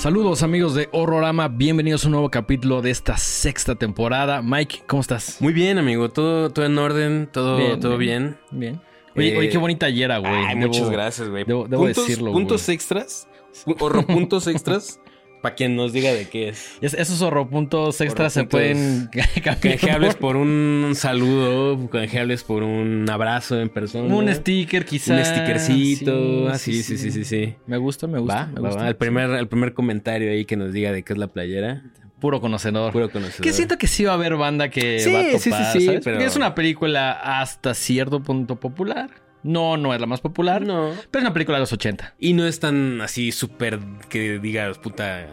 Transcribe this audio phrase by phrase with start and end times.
[0.00, 4.40] Saludos amigos de Horrorama, bienvenidos a un nuevo capítulo de esta sexta temporada.
[4.40, 5.36] Mike, ¿cómo estás?
[5.40, 8.38] Muy bien, amigo, todo, todo en orden, todo todo bien.
[8.50, 8.80] Bien.
[9.14, 10.32] Oye, Eh, oye, qué bonita ayer, güey.
[10.32, 11.44] Ay, Debo- muchas gracias, güey.
[11.44, 13.28] debo- debo puntos, decirlo, Puntos extras,
[13.78, 15.00] horror puntos extras,
[15.40, 16.76] para quien nos diga de qué es.
[16.80, 19.08] Es- esos horropuntos extras se pueden
[19.42, 24.14] cambiar Canjeables por un saludo, canjeables por un abrazo en persona.
[24.14, 25.18] un sticker, quizás.
[25.18, 26.48] Un stickercito.
[26.48, 27.54] Ah, sí, sí, sí, sí, sí.
[27.66, 28.34] Me gusta, me gusta.
[28.34, 28.82] Va, me gusta.
[28.82, 28.88] va.
[28.88, 31.82] El primer, el primer comentario ahí que nos diga de qué es la playera.
[32.20, 32.92] Puro conocedor.
[32.92, 33.42] Puro conocedor.
[33.42, 35.80] Que siento que sí va a haber banda que Sí, va a topar, sí, sí,
[35.80, 36.00] sí, ¿sabes?
[36.04, 39.08] pero- Porque es una película hasta cierto punto popular.
[39.42, 40.62] No, no es la más popular.
[40.62, 40.90] No.
[41.10, 42.14] Pero es una película de los 80.
[42.18, 45.26] Y no es tan así súper que digas, puta,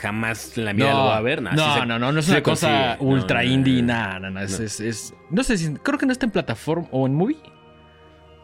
[0.00, 1.42] jamás en la vida lo voy a ver.
[1.42, 3.10] no, sí se- no, no, no es una cosa consigue.
[3.12, 3.88] ultra No, no, indie, no.
[3.88, 4.64] nada, no, no, es, No.
[4.66, 7.36] es, es- no sé si, creo que no está en plataforma o en movie.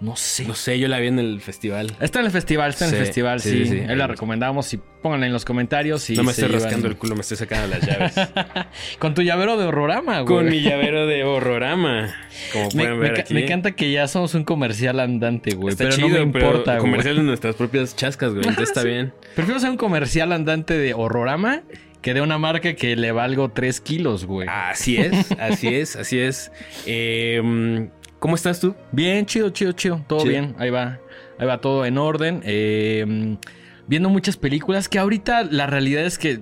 [0.05, 0.45] No sé.
[0.47, 1.97] No sé, yo la vi en el festival.
[1.99, 3.51] Está en el festival, está en el festival, sí.
[3.51, 3.81] sí, sí, sí.
[3.89, 6.11] Ahí la recomendamos y pónganla en los comentarios.
[6.11, 8.15] Y no me estoy llevan- rascando el culo, me estoy sacando las llaves.
[8.99, 10.27] Con tu llavero de horrorama, güey.
[10.27, 12.15] Con mi llavero de horrorama.
[12.53, 13.33] Como Me, pueden me ver aquí.
[13.33, 15.73] me encanta que ya somos un comercial andante, güey.
[15.73, 18.41] Está Pero chido, no me importa, pero comercial de nuestras propias chascas, güey.
[18.47, 18.89] Entonces está Sí.
[18.89, 19.15] bien.
[19.35, 21.63] Prefiero ser un comercial andante de horrorama
[22.03, 24.47] que de una marca que le valgo 3 kilos, güey.
[24.51, 26.53] Así es, así es, así es.
[26.85, 27.89] Eh,
[28.25, 28.75] ¿Cómo estás tú?
[28.91, 30.03] Bien, chido, chido, chido.
[30.07, 30.31] Todo Chido.
[30.31, 30.55] bien.
[30.59, 30.99] Ahí va.
[31.39, 32.41] Ahí va todo en orden.
[32.47, 33.37] Eh,
[33.87, 36.41] viendo muchas películas que ahorita la realidad es que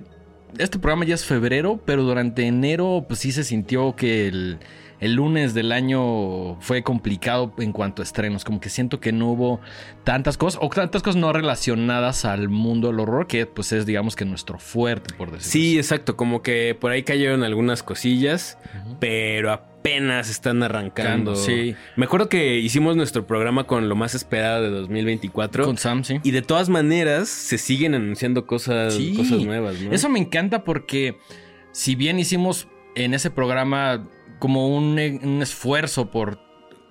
[0.57, 4.59] este programa ya es febrero, pero durante enero pues sí se sintió que el,
[5.03, 8.45] el lunes del año fue complicado en cuanto a estrenos.
[8.45, 9.59] Como que siento que no hubo
[10.03, 14.15] tantas cosas o tantas cosas no relacionadas al mundo del horror que pues es digamos
[14.15, 16.15] que nuestro fuerte, por decirlo Sí, exacto.
[16.15, 18.57] Como que por ahí cayeron algunas cosillas,
[19.01, 21.35] pero apenas están arrancando.
[21.35, 21.75] Sí.
[21.97, 25.65] Me acuerdo que hicimos nuestro programa con lo más esperado de 2024.
[25.65, 26.19] Con Sam, sí.
[26.23, 29.15] Y de todas maneras se siguen anunciando cosas, Sí.
[29.17, 29.91] cosas nuevas, ¿no?
[29.91, 31.17] Eso me encanta porque
[31.73, 34.07] si bien hicimos en ese programa
[34.43, 36.37] como un, un esfuerzo por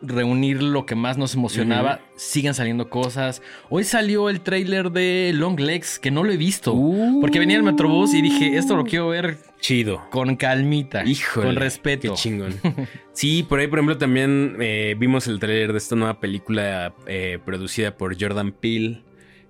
[0.01, 3.43] reunir lo que más nos emocionaba, siguen saliendo cosas.
[3.69, 6.73] Hoy salió el tráiler de Long Legs, que no lo he visto.
[6.73, 7.21] Uh.
[7.21, 10.03] Porque venía el Metrobús y dije, esto lo quiero ver Chido.
[10.09, 11.49] con calmita, Híjole.
[11.49, 12.15] con respeto.
[12.15, 12.55] Qué chingón.
[13.13, 17.39] Sí, por ahí, por ejemplo, también eh, vimos el tráiler de esta nueva película eh,
[17.45, 19.03] producida por Jordan Peele,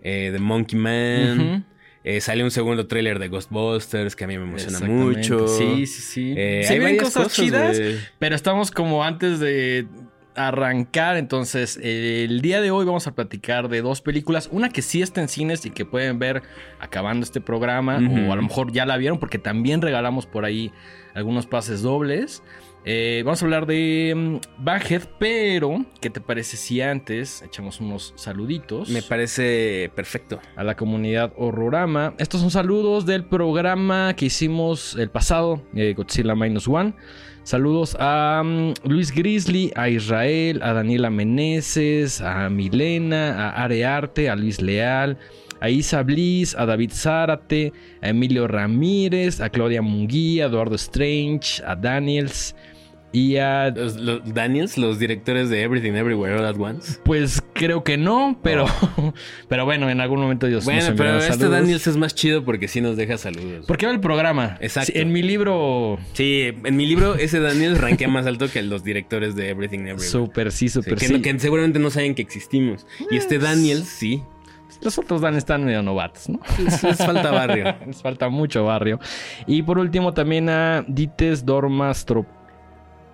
[0.02, 1.66] eh, The Monkey Man.
[2.04, 5.46] Eh, salió un segundo tráiler de Ghostbusters que a mí me emociona mucho.
[5.46, 6.34] Sí, sí, sí.
[6.36, 7.80] Eh, hay vienen varias cosas chidas.
[8.18, 9.86] Pero estamos como antes de
[10.34, 15.02] arrancar, entonces el día de hoy vamos a platicar de dos películas, una que sí
[15.02, 16.42] está en cines y que pueden ver
[16.80, 20.72] acabando este programa, o a lo mejor ya la vieron porque también regalamos por ahí
[21.14, 22.42] algunos pases dobles.
[22.84, 28.12] Eh, vamos a hablar de mm, Baghead, pero ¿qué te parece si antes echamos unos
[28.16, 28.88] saluditos?
[28.88, 30.40] Me parece perfecto.
[30.56, 32.14] a la comunidad Horrorama.
[32.18, 36.94] Estos son saludos del programa que hicimos el pasado, eh, Godzilla Minus One.
[37.44, 44.34] Saludos a mm, Luis Grizzly, a Israel, a Daniela Meneses, a Milena, a Arearte, a
[44.34, 45.18] Luis Leal,
[45.60, 51.62] a Isa Bliss, a David Zárate, a Emilio Ramírez, a Claudia Munguía, a Eduardo Strange,
[51.64, 52.56] a Daniels
[53.12, 56.98] y a Los, los Daniels, los directores de Everything Everywhere All at Once.
[57.04, 58.64] pues creo que no, pero,
[59.48, 61.50] pero bueno, en algún momento Dios nos Bueno, pero enviará este saludos.
[61.60, 63.66] Daniels es más chido porque sí nos deja saludos.
[63.66, 64.56] Porque va el programa.
[64.60, 64.92] Exacto.
[64.94, 68.82] Sí, en mi libro, Sí, en mi libro ese Daniels rankea más alto que los
[68.84, 70.06] directores de Everything Everywhere.
[70.08, 71.12] súper sí, Sí, súper sí.
[71.12, 72.86] no- que seguramente no saben que existimos.
[73.10, 74.22] Y este Daniels, sí.
[74.80, 76.40] Los otros Dan están medio novatos, ¿no?
[76.58, 77.76] Les, les falta barrio.
[77.86, 78.98] Les falta mucho barrio.
[79.46, 81.44] Y por último también a Dites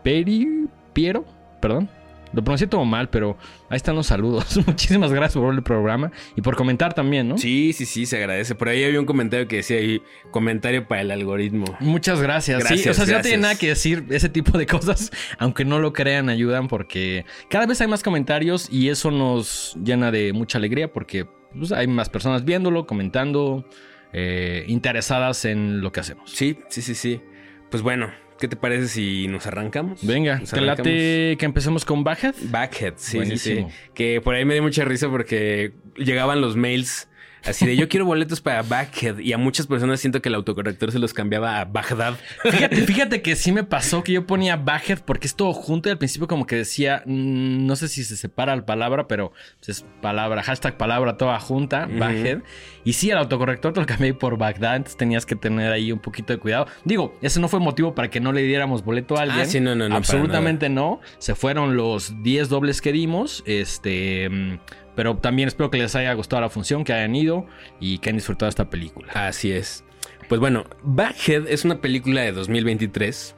[0.08, 1.24] Dormastroperi Piero,
[1.60, 1.88] perdón.
[2.34, 3.38] Lo pronuncié todo mal, pero
[3.70, 4.58] ahí están los saludos.
[4.66, 7.38] Muchísimas gracias por el programa y por comentar también, ¿no?
[7.38, 8.54] Sí, sí, sí, se agradece.
[8.54, 11.64] Por ahí había un comentario que decía ahí, comentario para el algoritmo.
[11.80, 12.64] Muchas gracias.
[12.64, 15.78] sí, o sea, si no tiene nada que decir ese tipo de cosas, aunque no
[15.78, 20.58] lo crean, ayudan porque cada vez hay más comentarios y eso nos llena de mucha
[20.58, 21.26] alegría porque
[21.56, 23.66] pues, hay más personas viéndolo, comentando,
[24.12, 26.30] eh, interesadas en lo que hacemos.
[26.30, 27.22] Sí, sí, sí, sí.
[27.70, 30.04] Pues bueno, ¿qué te parece si nos arrancamos?
[30.04, 32.36] Venga, Nos te late que empecemos con Bajet.
[32.50, 33.16] Backhead, sí, sí, sí.
[33.16, 33.70] Buenísimo.
[33.94, 37.08] Que por ahí me dio mucha risa porque llegaban los mails
[37.44, 40.92] así de yo quiero boletos para Backhead y a muchas personas siento que el autocorrector
[40.92, 42.16] se los cambiaba a Bagdad.
[42.42, 45.92] Fíjate, fíjate que sí me pasó que yo ponía Bajet porque es todo junto y
[45.92, 49.32] al principio como que decía, mm, no sé si se separa la palabra, pero
[49.66, 51.88] es palabra, hashtag palabra toda junta.
[51.90, 52.42] Bajet.
[52.88, 55.98] Y sí, el autocorrector te lo cambié por Bagdad, entonces tenías que tener ahí un
[55.98, 56.68] poquito de cuidado.
[56.86, 59.40] Digo, ese no fue motivo para que no le diéramos boleto a alguien.
[59.40, 60.98] Ah, sí, no, no, no, Absolutamente no.
[61.18, 64.30] Se fueron los 10 dobles que dimos, este...
[64.30, 64.58] mm,
[64.96, 67.44] Pero también espero que les haya gustado la función, que hayan ido
[67.78, 69.12] y que hayan disfrutado esta película.
[69.12, 69.84] Así es.
[70.26, 73.36] Pues bueno, Backhead es una película de 2023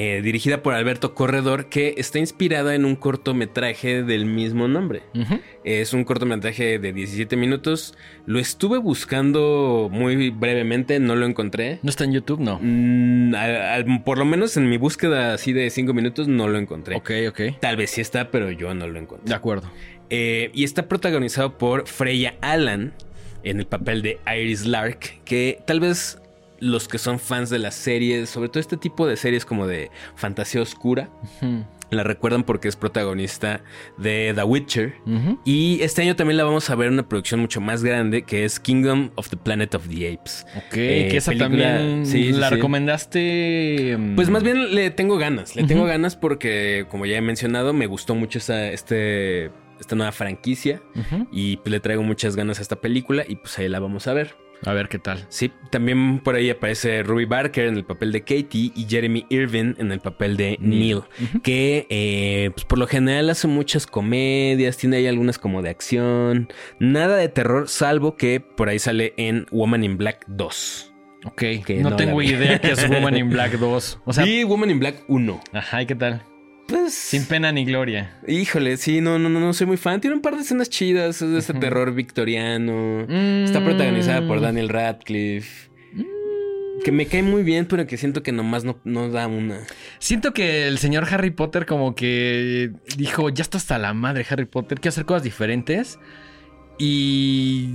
[0.00, 5.02] eh, dirigida por Alberto Corredor, que está inspirada en un cortometraje del mismo nombre.
[5.64, 7.96] Es un cortometraje de 17 minutos.
[8.24, 11.80] Lo estuve buscando muy brevemente, no lo encontré.
[11.82, 12.38] ¿No está en YouTube?
[12.38, 12.60] No.
[12.62, 16.94] Mm, por lo menos en mi búsqueda así de 5 minutos no lo encontré.
[16.94, 17.58] Ok, ok.
[17.58, 19.28] Tal vez sí está, pero yo no lo encontré.
[19.28, 19.68] De acuerdo.
[20.10, 22.94] Eh, y está protagonizado por Freya Allan
[23.42, 26.20] en el papel de Iris Lark, que tal vez
[26.60, 29.90] los que son fans de las series, sobre todo este tipo de series como de
[30.14, 31.10] fantasía oscura.
[31.90, 33.62] La recuerdan porque es protagonista
[33.96, 34.94] de The Witcher.
[35.44, 38.44] Y este año también la vamos a ver en una producción mucho más grande que
[38.44, 40.46] es Kingdom of the Planet of the Apes.
[40.54, 42.04] Ok, eh, que esa también
[42.38, 43.96] la recomendaste.
[43.98, 44.16] Mm.
[44.16, 45.56] Pues más bien le tengo ganas.
[45.56, 49.50] Le tengo ganas porque, como ya he mencionado, me gustó mucho esa, este,
[49.80, 50.82] esta nueva franquicia.
[51.32, 53.24] Y pues le traigo muchas ganas a esta película.
[53.26, 54.47] Y pues ahí la vamos a ver.
[54.64, 55.24] A ver qué tal.
[55.28, 59.76] Sí, también por ahí aparece Ruby Barker en el papel de Katie y Jeremy Irvin
[59.78, 61.02] en el papel de Neil,
[61.42, 66.48] que eh, pues por lo general hace muchas comedias, tiene ahí algunas como de acción,
[66.80, 70.94] nada de terror, salvo que por ahí sale en Woman in Black 2.
[71.24, 71.42] Ok,
[71.80, 74.00] no, tengo idea que es Woman in Black 2.
[74.04, 75.40] O sea, sí, Woman in Black 1.
[75.52, 76.22] Ajá, ¿y qué tal?
[76.68, 76.92] Pues.
[76.92, 78.18] Sin pena ni gloria.
[78.26, 80.02] Híjole, sí, no, no, no, no soy muy fan.
[80.02, 81.22] Tiene un par de escenas chidas.
[81.22, 83.06] Es de ese terror victoriano.
[83.44, 84.42] Está protagonizada por mm.
[84.42, 85.70] Daniel Radcliffe.
[85.94, 86.82] Mm.
[86.84, 89.60] Que me cae muy bien, pero que siento que nomás no, no da una.
[89.98, 94.44] Siento que el señor Harry Potter, como que dijo: Ya está hasta la madre Harry
[94.44, 95.98] Potter, quiero hacer cosas diferentes.
[96.78, 97.72] Y.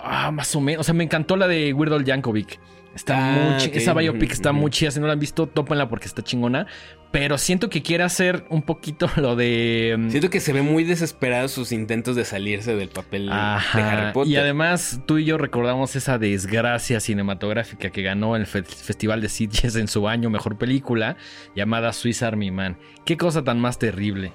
[0.00, 0.80] Ah, más o menos.
[0.80, 2.58] O sea, me encantó la de Weird Al Yankovic.
[2.94, 4.90] Está ah, muy Esa biopic está muy chida.
[4.90, 6.66] Si no la han visto, tópenla porque está chingona.
[7.10, 9.96] Pero siento que quiere hacer un poquito lo de.
[9.98, 14.12] Mm, siento que se ve muy desesperado sus intentos de salirse del papel de Harry
[14.12, 14.32] Potter.
[14.32, 19.76] Y además, tú y yo recordamos esa desgracia cinematográfica que ganó el Festival de Sitges
[19.76, 21.16] en su año mejor película,
[21.54, 22.76] llamada Swiss Army Man.
[23.04, 24.32] Qué cosa tan más terrible.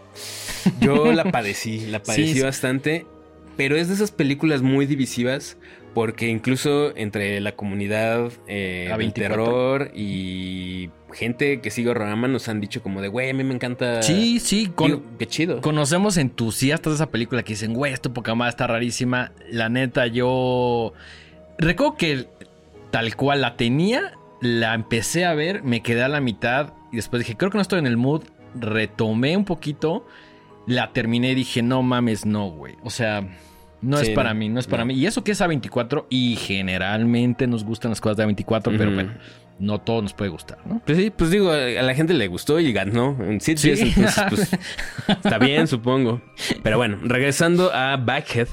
[0.80, 3.06] Yo la padecí, la padecí bastante.
[3.56, 5.58] Pero es de esas películas muy divisivas
[5.98, 12.62] porque incluso entre la comunidad eh, del terror y gente que sigue Rorama nos han
[12.62, 14.04] dicho como de, güey, a mí me encanta.
[14.04, 14.72] Sí, sí,
[15.18, 15.60] qué chido.
[15.60, 19.32] Conocemos entusiastas de esa película que dicen, güey, esto más está rarísima.
[19.50, 20.94] La neta, yo
[21.58, 22.28] recuerdo que
[22.92, 27.22] tal cual la tenía, la empecé a ver, me quedé a la mitad y después
[27.22, 28.22] dije, creo que no estoy en el mood.
[28.54, 30.06] Retomé un poquito,
[30.68, 32.76] la terminé y dije, no mames, no, güey.
[32.84, 33.28] O sea,
[33.82, 34.94] no es para mí, no es para mí.
[34.96, 39.14] Y eso que es A24 y generalmente nos gustan las cosas de A24, pero bueno,
[39.60, 40.82] no todo nos puede gustar, ¿no?
[40.86, 43.18] Pues sí, pues digo, a la gente le gustó y ganó.
[43.40, 43.94] Sí, sí.
[44.30, 44.52] pues,
[45.08, 46.22] está bien, supongo.
[46.64, 48.48] Pero bueno, regresando a Backhead.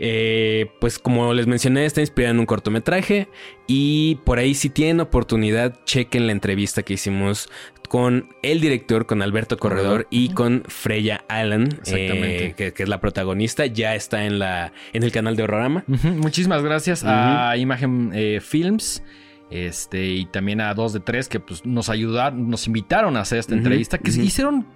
[0.00, 3.28] Eh, pues como les mencioné, está inspirada en un cortometraje
[3.68, 7.48] y por ahí si tienen oportunidad, chequen la entrevista que hicimos
[7.94, 13.66] con el director, con Alberto Corredor y con Freya Allen, eh, que, es la protagonista,
[13.66, 15.84] ya está en, la, en el canal de Horrorama.
[15.86, 19.04] Muchísimas gracias a Imagen eh, Films.
[19.48, 23.38] Este, y también a dos de tres que pues, nos ayudaron, nos invitaron a hacer
[23.38, 24.66] esta entrevista, que se hicieron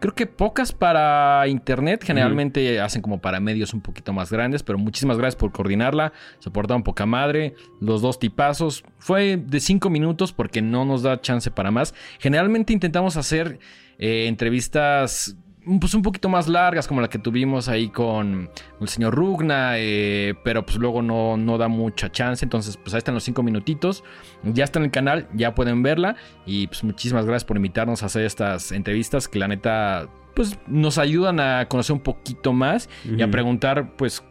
[0.00, 4.78] Creo que pocas para internet, generalmente hacen como para medios un poquito más grandes, pero
[4.78, 10.32] muchísimas gracias por coordinarla, se portaron poca madre, los dos tipazos, fue de cinco minutos
[10.32, 11.94] porque no nos da chance para más.
[12.20, 13.58] Generalmente intentamos hacer
[13.98, 15.36] eh, entrevistas
[15.80, 20.34] pues un poquito más largas, como la que tuvimos ahí con el señor Rugna, eh,
[20.44, 22.44] pero pues luego no, no da mucha chance.
[22.44, 24.04] Entonces, pues ahí están los cinco minutitos.
[24.42, 26.16] Ya está en el canal, ya pueden verla.
[26.46, 30.98] Y pues muchísimas gracias por invitarnos a hacer estas entrevistas que la neta, pues nos
[30.98, 34.22] ayudan a conocer un poquito más y a preguntar, pues,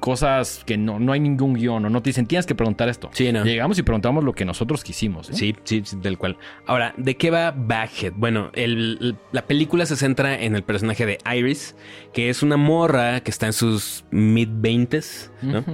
[0.00, 3.10] cosas que no, no hay ningún guion o no te dicen tienes que preguntar esto.
[3.12, 3.44] Sí, no.
[3.44, 5.28] Llegamos y preguntamos lo que nosotros quisimos.
[5.28, 6.38] Sí, sí, del cual.
[6.66, 8.14] Ahora, ¿de qué va Backhead?
[8.16, 8.50] Bueno,
[9.32, 11.76] la película se centra en el personaje de Iris,
[12.12, 15.64] que es una morra que está en sus mid-20s, ¿no?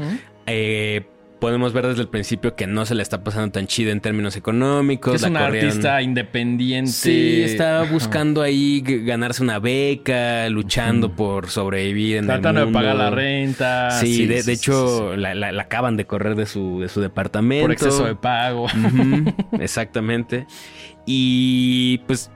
[1.38, 4.36] Podemos ver desde el principio que no se le está pasando tan chido en términos
[4.36, 5.14] económicos.
[5.14, 6.90] es una artista independiente.
[6.90, 12.78] Sí, está buscando ahí ganarse una beca, luchando por sobrevivir en Tratando el mundo.
[12.78, 13.90] de pagar la renta.
[13.92, 17.64] Sí, de, hecho la, acaban de correr de su, de su departamento.
[17.64, 18.66] Por exceso de pago.
[19.60, 20.46] exactamente.
[21.04, 22.30] Y pues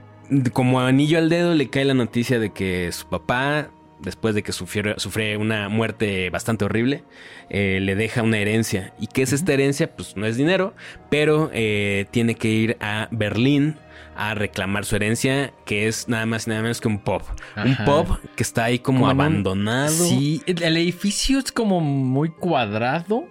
[0.53, 3.69] como anillo al dedo le cae la noticia de que su papá
[4.01, 7.03] después de que sufrió, sufre una muerte bastante horrible,
[7.49, 8.93] eh, le deja una herencia.
[8.99, 9.95] ¿Y qué es esta herencia?
[9.95, 10.73] Pues no es dinero,
[11.09, 13.75] pero eh, tiene que ir a Berlín
[14.15, 17.21] a reclamar su herencia, que es nada más y nada menos que un pub.
[17.55, 19.89] Un pub que está ahí como, Como en un- abandonado.
[20.05, 23.25] Sí, el, el edificio es como muy cuadrado,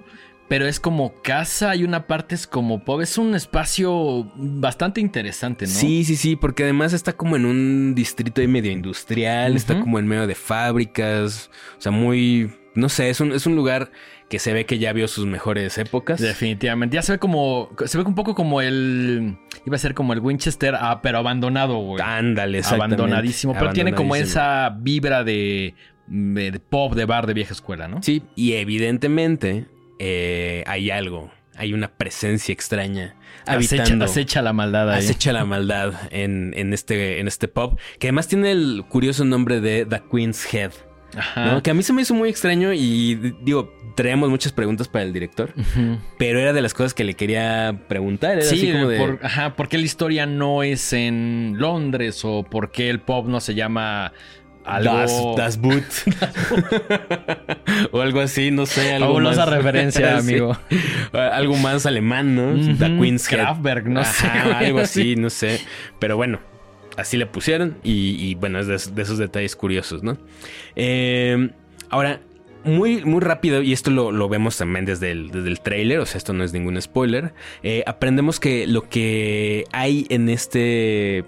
[0.50, 3.02] pero es como casa y una parte es como pub.
[3.02, 5.71] Es un espacio bastante interesante, ¿no?
[5.71, 10.00] Sí, sí, sí, porque además está como en un distrito ahí medio industrial, está como
[10.00, 13.92] en medio de fábricas, o sea, muy, no sé, es un, es un lugar
[14.28, 16.21] que se ve que ya vio sus mejores épocas.
[16.21, 16.97] Definitivamente.
[16.97, 17.71] Ya se ve como.
[17.87, 19.38] Se ve un poco como el.
[19.64, 22.02] Iba a ser como el Winchester, ah, pero abandonado, güey.
[22.04, 23.00] Ándale, exactamente.
[23.00, 23.54] Abandonadísimo.
[23.57, 25.76] Pero tiene como esa vibra de,
[26.09, 28.02] de pop, de bar de vieja escuela, ¿no?
[28.02, 29.69] Sí, y evidentemente
[30.02, 33.14] eh, hay algo, hay una presencia extraña
[33.47, 34.07] habitando.
[34.07, 34.99] acecha la maldad ahí.
[35.04, 39.61] Acecha la maldad en, en este, en este pub, que además tiene el curioso nombre
[39.61, 40.73] de The Queen's Head,
[41.14, 41.45] Ajá.
[41.45, 41.62] ¿no?
[41.62, 45.12] que a mí se me hizo muy extraño y digo, traíamos muchas preguntas para el
[45.12, 45.52] director,
[46.19, 48.38] pero era de las cosas que le quería preguntar.
[48.38, 52.25] Era Sí, así como de, por, ajá, ¿por qué la historia no es en Londres?
[52.25, 54.14] ¿O por qué el pop no se llama
[54.76, 54.94] algo?
[54.94, 55.82] Das, das Boot.
[57.92, 58.92] o algo así, no sé.
[58.94, 59.54] Algo Fabulosa más.
[59.54, 60.30] referencia, Sí.
[60.32, 60.56] amigo.
[61.12, 62.52] Algo más alemán, ¿no?
[62.54, 63.38] Ujú, The Queen's Head.
[63.40, 64.58] Kraftwerk, no sé, Ajá.
[64.58, 65.60] Algo así, no sé.
[65.98, 66.40] Pero bueno,
[66.96, 67.78] así le pusieron.
[67.82, 70.18] Y, y, bueno, es de, de esos detalles curiosos, ¿no?
[70.76, 71.50] Eh,
[71.88, 72.20] ahora,
[72.64, 76.06] muy, muy rápido, y esto lo, lo vemos también desde el, desde el trailer, o
[76.06, 77.32] sea, esto no es ningún spoiler.
[77.62, 81.24] eh, aprendemos que lo que hay en este.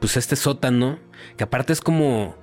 [0.00, 0.98] Pues este sótano,
[1.36, 2.36] que aparte es como.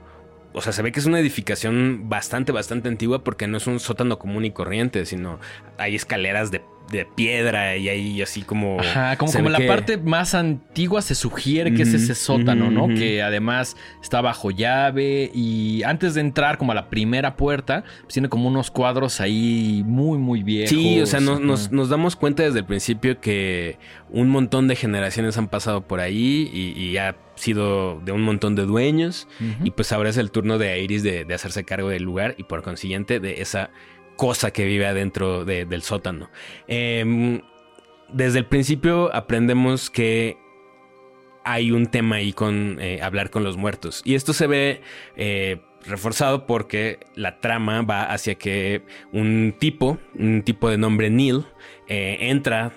[0.54, 3.80] O sea, se ve que es una edificación bastante, bastante antigua porque no es un
[3.80, 5.40] sótano común y corriente, sino
[5.78, 8.80] hay escaleras de, de piedra y hay así como...
[8.80, 12.88] Ajá, como, la que- parte más antigua se sugiere que es ese sótano, ¿no?
[12.88, 18.14] Que además está bajo llave y antes de entrar como a la primera puerta, pues
[18.14, 20.70] tiene como unos cuadros ahí muy, muy viejos.
[20.70, 23.78] Sí, o sea, nos, nos- nos damos cuenta desde el principio que
[24.10, 28.56] un montón de generaciones han pasado por ahí y, y ha sido de un montón
[28.56, 29.28] de dueños.
[29.64, 32.44] Y pues ahora es el turno de Iris de, de hacerse cargo del lugar y
[32.44, 33.72] por consiguiente de esa
[34.16, 36.30] cosa que vive adentro de- del sótano.
[36.68, 37.42] Em,
[38.10, 40.38] desde el principio aprendemos que
[41.46, 44.02] hay un tema ahí con eh, hablar con los muertos.
[44.06, 44.82] Y esto se ve
[45.18, 51.46] eh, reforzado porque la trama va hacia que un tipo, un tipo de nombre Neil,
[51.88, 52.72] eh, entra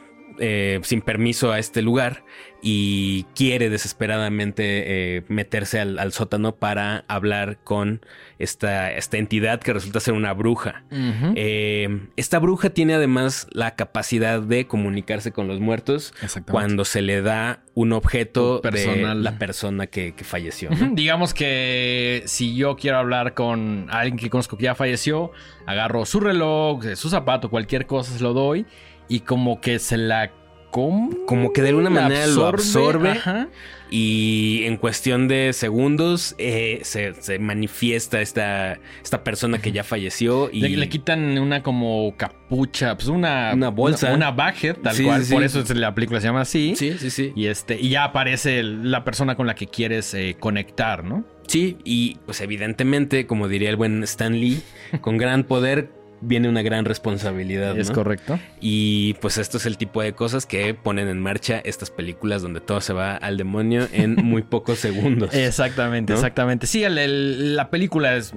[0.82, 2.22] sin permiso a este lugar
[2.62, 8.00] y quiere desesperadamente eh, meterse al, al sótano para hablar con
[8.38, 10.84] esta, esta entidad que resulta ser una bruja.
[10.90, 16.12] Eh, esta bruja tiene además la capacidad de comunicarse con los muertos
[16.50, 19.18] cuando se le da un objeto personal.
[19.18, 20.70] de la persona que, que falleció.
[20.92, 25.30] Digamos que si yo quiero hablar con alguien que conozco que ya falleció,
[25.66, 28.66] agarro su reloj, su zapato, cualquier cosa, se lo doy
[29.08, 30.32] y como que se la...
[30.76, 33.10] com- Como que de alguna manera lo absorbe.
[33.12, 33.48] Ajá.
[33.90, 40.50] Y en cuestión de segundos eh, se, se manifiesta esta, esta persona que ya falleció
[40.52, 43.52] y Le, le quitan una como capucha, pues una...
[43.54, 44.08] Una bolsa.
[44.08, 45.24] Una, una baguette, tal Sí, cual.
[45.24, 46.74] sí, Por eso es- la película se llama así.
[46.76, 47.32] Sí, sí, sí.
[47.36, 51.24] Y, este, y ya aparece la persona con la que quieres eh, conectar, ¿no?
[51.46, 54.60] Sí, y pues evidentemente, como diría el buen Stan Lee,
[55.00, 57.78] con gran poder viene una gran responsabilidad.
[57.78, 57.94] Es ¿no?
[57.94, 58.38] correcto.
[58.60, 62.60] Y pues esto es el tipo de cosas que ponen en marcha estas películas donde
[62.60, 65.34] todo se va al demonio en muy pocos segundos.
[65.34, 66.18] Exactamente, ¿No?
[66.18, 66.66] exactamente.
[66.66, 68.32] Sí, el- el- la película es,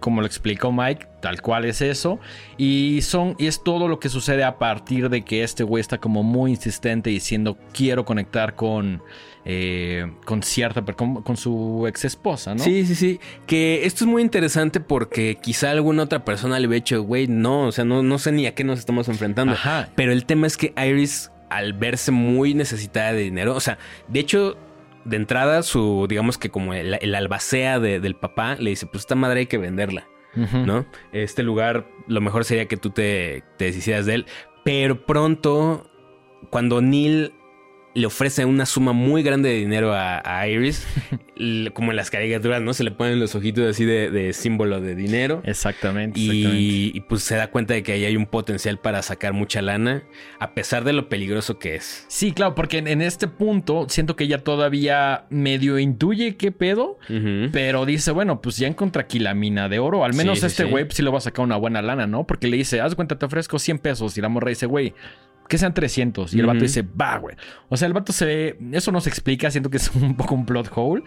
[0.00, 2.18] como lo explicó Mike, tal cual es eso.
[2.56, 5.98] Y son, y es todo lo que sucede a partir de que este güey está
[5.98, 9.00] como muy insistente diciendo quiero conectar con,
[9.44, 12.62] eh, con cierta, con, con su ex esposa, ¿no?
[12.62, 13.20] Sí, sí, sí.
[13.46, 17.66] Que esto es muy interesante porque quizá alguna otra persona le hubiera dicho, güey, no,
[17.66, 19.54] o sea, no, no sé ni a qué nos estamos enfrentando.
[19.54, 19.88] Ajá.
[19.96, 24.20] Pero el tema es que Iris, al verse muy necesitada de dinero, o sea, de
[24.20, 24.56] hecho,
[25.04, 29.02] de entrada, su, digamos que como el, el albacea de- del papá, le dice, pues
[29.02, 30.06] esta madre hay que venderla.
[30.34, 30.86] ¿no?
[31.12, 34.26] Este lugar, lo mejor sería que tú te, te deshicieras de él.
[34.64, 35.90] Pero pronto,
[36.48, 37.34] cuando Neil
[37.94, 40.86] le ofrece una suma muy grande de dinero a, a Iris,
[41.74, 42.72] como en las caricaturas, ¿no?
[42.72, 45.42] Se le ponen los ojitos así de, de símbolo de dinero.
[45.44, 46.18] Exactamente.
[46.20, 46.20] exactamente.
[46.20, 49.60] Y, y, pues se da cuenta de que ahí hay un potencial para sacar mucha
[49.60, 50.04] lana,
[50.38, 52.06] a pesar de lo peligroso que es.
[52.08, 56.98] Sí, claro, porque en, en este punto siento que ella todavía medio intuye qué pedo.
[57.52, 60.04] Pero dice, bueno, pues ya encontré aquí la mina de oro.
[60.04, 60.70] Al menos Sí, sí, este sí.
[60.70, 62.26] güey pues, sí le va a sacar una buena lana, ¿no?
[62.26, 64.16] Porque le dice, haz cuenta, te ofrezco 100 pesos.
[64.16, 64.94] Y la morra dice, güey,
[65.52, 66.32] que sean 300.
[66.32, 67.36] Y el vato dice, va, güey.
[67.68, 70.34] O sea, el vato se ve, eso no se explica, siento que es un poco
[70.34, 71.04] un plot hole.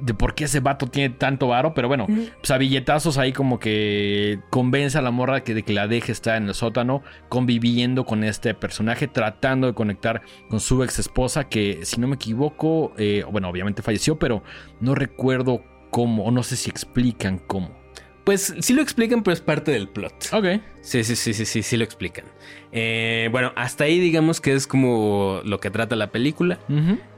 [0.00, 3.58] de por qué ese vato tiene tanto varo, pero bueno, pues a billetazos ahí como
[3.58, 8.04] que convence a la morra que de que la deje estar en el sótano, conviviendo
[8.04, 12.92] con este personaje, tratando de conectar con su ex esposa, que si no me equivoco,
[12.98, 14.44] eh, bueno, obviamente falleció, pero
[14.78, 17.81] no recuerdo cómo, o no sé si explican cómo.
[18.24, 20.28] Pues sí lo explican, pero es parte del plot.
[20.32, 20.46] Ok.
[20.80, 22.24] Sí, sí, sí, sí, sí, sí lo explican.
[22.72, 26.58] Eh, bueno, hasta ahí digamos que es como lo que trata la película.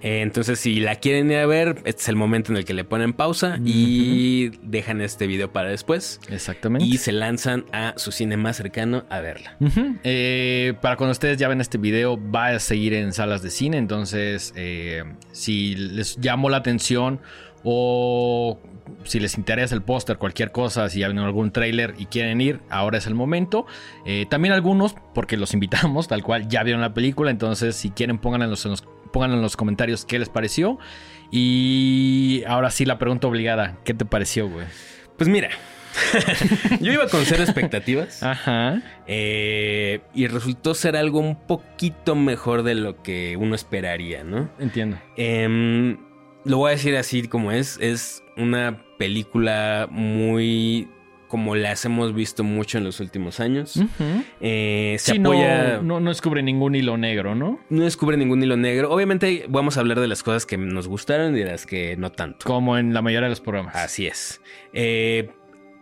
[0.00, 2.75] Eh, entonces, si la quieren ir a ver, este es el momento en el que
[2.75, 6.20] le ponen pausa y dejan este video para después.
[6.30, 6.87] Exactamente.
[6.87, 9.56] Y se lanzan a su cine más cercano a verla.
[10.04, 13.78] Eh, para cuando ustedes ya ven este video, va a seguir en salas de cine.
[13.78, 14.54] Entonces,
[15.32, 17.20] si les llamó la atención
[17.64, 18.61] o
[19.04, 22.61] si les interesa el póster, cualquier cosa, si ya ven algún trailer y quieren ir,
[22.71, 23.66] ahora es el momento.
[24.04, 28.18] Eh, también algunos, porque los invitamos, tal cual, ya vieron la película, entonces si quieren
[28.18, 30.78] pónganlo en los, en los comentarios qué les pareció.
[31.30, 34.66] Y ahora sí la pregunta obligada, ¿qué te pareció, güey?
[35.16, 35.49] Pues mira,
[36.80, 38.23] yo iba con cero expectativas.
[38.23, 38.83] Ajá.
[39.06, 44.50] Eh, y resultó ser algo un poquito mejor de lo que uno esperaría, ¿no?
[44.59, 44.99] Entiendo.
[45.16, 45.97] Eh,
[46.44, 50.88] lo voy a decir así como es, es una película muy
[51.34, 53.82] como las hemos visto mucho en los últimos años.
[54.40, 55.80] Eh, se apoya...
[55.82, 57.58] no, no, descubre ningún hilo negro, ¿no?
[57.70, 58.92] No descubre ningún hilo negro.
[58.92, 62.12] Obviamente vamos a hablar de las cosas que nos gustaron y de las que no
[62.12, 62.46] tanto.
[62.46, 63.74] Como en la mayoría de los programas.
[63.74, 64.40] Así es.
[64.72, 65.30] Eh,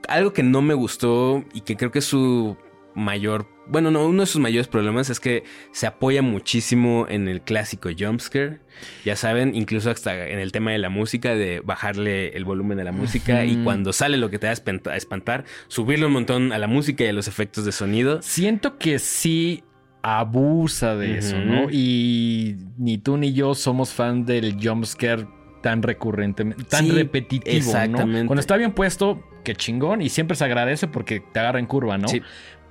[0.09, 2.57] algo que no me gustó y que creo que es su
[2.95, 7.42] mayor bueno, no, uno de sus mayores problemas es que se apoya muchísimo en el
[7.42, 8.61] clásico jumpscare.
[9.04, 12.85] Ya saben, incluso hasta en el tema de la música, de bajarle el volumen de
[12.85, 16.59] la música y cuando sale lo que te va a espantar, subirle un montón a
[16.59, 18.21] la música y a los efectos de sonido.
[18.23, 19.62] Siento que sí
[20.02, 21.69] abusa de eso, ¿no?
[21.71, 25.26] Y ni tú ni yo somos fan del jumpscare
[25.62, 28.26] tan recurrente, tan repetitivo, exactamente.
[28.26, 31.99] Cuando está bien puesto, qué chingón, y siempre se agradece porque te agarra en curva,
[31.99, 32.09] ¿no?
[32.09, 32.21] Sí.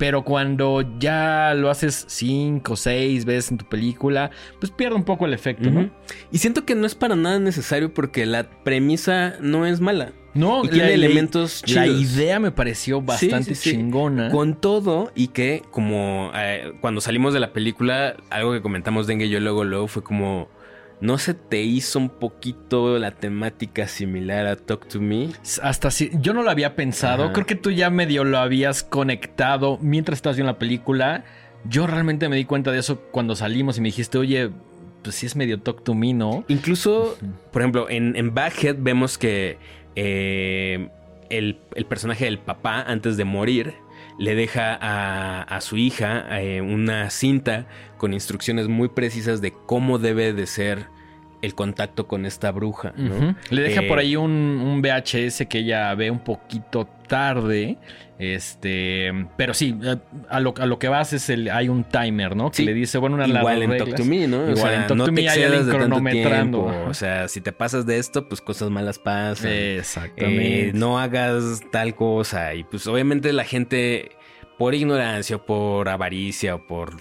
[0.01, 5.03] Pero cuando ya lo haces cinco o seis veces en tu película, pues pierde un
[5.03, 5.91] poco el efecto, ¿no?
[6.31, 10.11] Y siento que no es para nada necesario porque la premisa no es mala.
[10.33, 11.87] No, y tiene elementos chidos.
[11.87, 14.31] La idea me pareció bastante chingona.
[14.31, 19.25] Con todo, y que como eh, cuando salimos de la película, algo que comentamos Dengue
[19.25, 20.49] y yo luego, luego fue como
[21.01, 25.29] ¿No se te hizo un poquito la temática similar a Talk to Me?
[25.63, 27.33] Hasta si yo no lo había pensado.
[27.33, 31.25] Creo que tú ya medio lo habías conectado mientras estabas viendo la película.
[31.65, 34.51] Yo realmente me di cuenta de eso cuando salimos y me dijiste, oye,
[35.03, 36.45] pues sí es medio Talk to Me, ¿no?
[36.47, 37.17] Incluso,
[37.51, 39.57] por ejemplo, en, en Backhead vemos que
[39.95, 40.89] eh,
[41.29, 43.73] el, personaje del papá, antes de morir,
[44.21, 47.65] le deja a, su hija eh, una cinta
[47.97, 50.89] con instrucciones muy precisas de cómo debe de ser
[51.41, 52.93] el contacto con esta bruja.
[53.49, 57.77] Le deja por eh, ahí un, VHS que ella ve un poquito tarde.
[58.19, 59.75] Este, pero sí,
[60.29, 62.51] a lo, a lo que vas es el, hay un timer, ¿no?
[62.51, 64.51] Que le dice, bueno, una Igual en Talk to Me, ¿no?
[64.51, 66.65] Igual en Talk to Me hay alguien cronometrando.
[66.87, 69.51] O sea, si te pasas de esto, pues cosas malas pasan.
[69.51, 70.69] Exactamente.
[70.69, 72.53] Eh, no hagas tal cosa.
[72.53, 74.11] Y pues obviamente la gente,
[74.59, 76.97] por ignorancia o por avaricia o por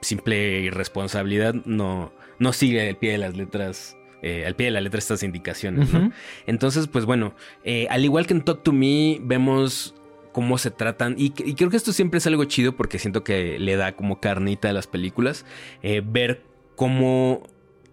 [0.00, 3.96] simple irresponsabilidad, no, no sigue al pie de las letras.
[4.22, 6.10] Eh, al pie de la letra estas indicaciones, ¿no?
[6.46, 9.94] Entonces, pues bueno, eh, al igual que en Talk to Me, vemos
[10.32, 11.14] cómo se tratan.
[11.18, 14.70] Y, creo que esto siempre es algo chido porque siento que le da como carnita
[14.70, 15.44] a las películas.
[15.82, 16.42] Eh, ver
[16.76, 17.42] cómo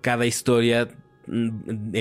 [0.02, 0.88] cada historia
[1.28, 1.92] mm,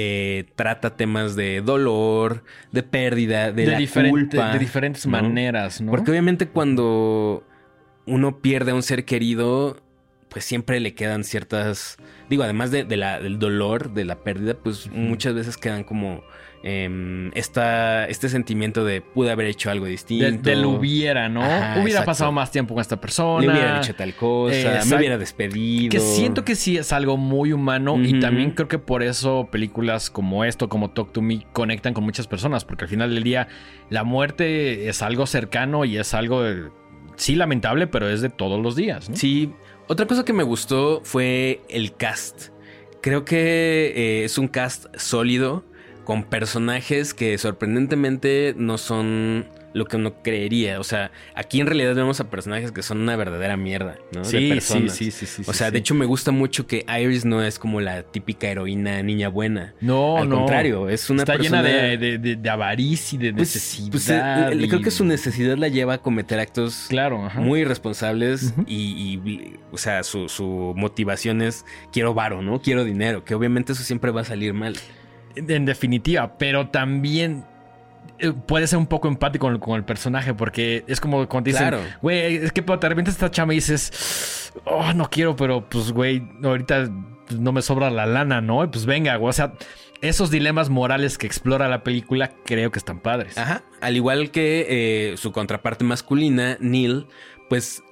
[0.55, 4.53] trata temas de dolor, de pérdida, de, la culpa.
[4.53, 5.91] De diferentes maneras, ¿no?
[5.91, 7.45] Porque obviamente cuando
[8.07, 9.82] uno pierde a un ser querido,
[10.33, 11.99] pues siempre le quedan ciertas,
[12.31, 16.23] digo, además de, la, del dolor, de la pérdida, pues muchas veces quedan como
[16.65, 20.49] eh, este sentimiento de pude haber hecho algo distinto.
[20.49, 21.43] Del, hubiera, ¿no?
[21.83, 23.41] hubiera pasado más tiempo con esta persona.
[23.45, 25.91] Le hubiera dicho tal cosa, me hubiera despedido.
[25.91, 30.09] Que siento que sí es algo muy humano y también creo que por eso películas
[30.09, 33.49] como esto, como Talk to Me, conectan con muchas personas, porque al final del día
[33.91, 36.43] la muerte es algo cercano y es algo...
[37.17, 39.11] Sí, lamentable, pero es de todos los días.
[39.11, 39.17] ¿no?
[39.17, 39.53] Sí,
[39.93, 42.49] otra cosa que me gustó fue el cast.
[43.03, 45.65] Creo que eh, es un cast sólido,
[46.05, 50.81] con personajes que sorprendentemente no son lo que uno creería.
[50.81, 54.25] O sea, aquí en realidad vemos a personajes que son una verdadera mierda, ¿no?
[54.25, 54.95] Sí, de personas.
[54.95, 57.81] sí, sí, sí, O sea, de hecho me gusta mucho que Iris no es como
[57.81, 59.75] la típica heroína niña buena.
[59.81, 63.91] No, Al contrario, es una Está llena de, avaricia y de pues, necesidad.
[63.91, 69.57] Pues, eh, Creo que su necesidad la lleva a cometer actos claro, muy irresponsables y,
[69.71, 72.61] o sea, su, su motivación es quiero varo, ¿no?
[72.61, 74.77] Quiero dinero, que obviamente eso siempre va a salir mal.
[75.35, 77.52] En definitiva, pero también eh,
[78.31, 81.69] puede ser un poco empático con, con el personaje porque es como cuando te dicen,
[81.69, 81.83] Claro.
[82.01, 86.23] güey, es que de repente esta chama y dices, oh, no quiero, pero pues, güey,
[86.43, 86.89] ahorita
[87.27, 88.65] pues, no me sobra la lana, ¿no?
[88.65, 89.55] Y pues venga, güey, o sea,
[90.01, 93.39] esos dilemas morales que explora la película creo que están padres.
[93.39, 93.63] Ajá.
[93.81, 94.67] Al igual que
[95.13, 97.07] eh, su contraparte masculina, Neil,
[97.49, 97.83] pues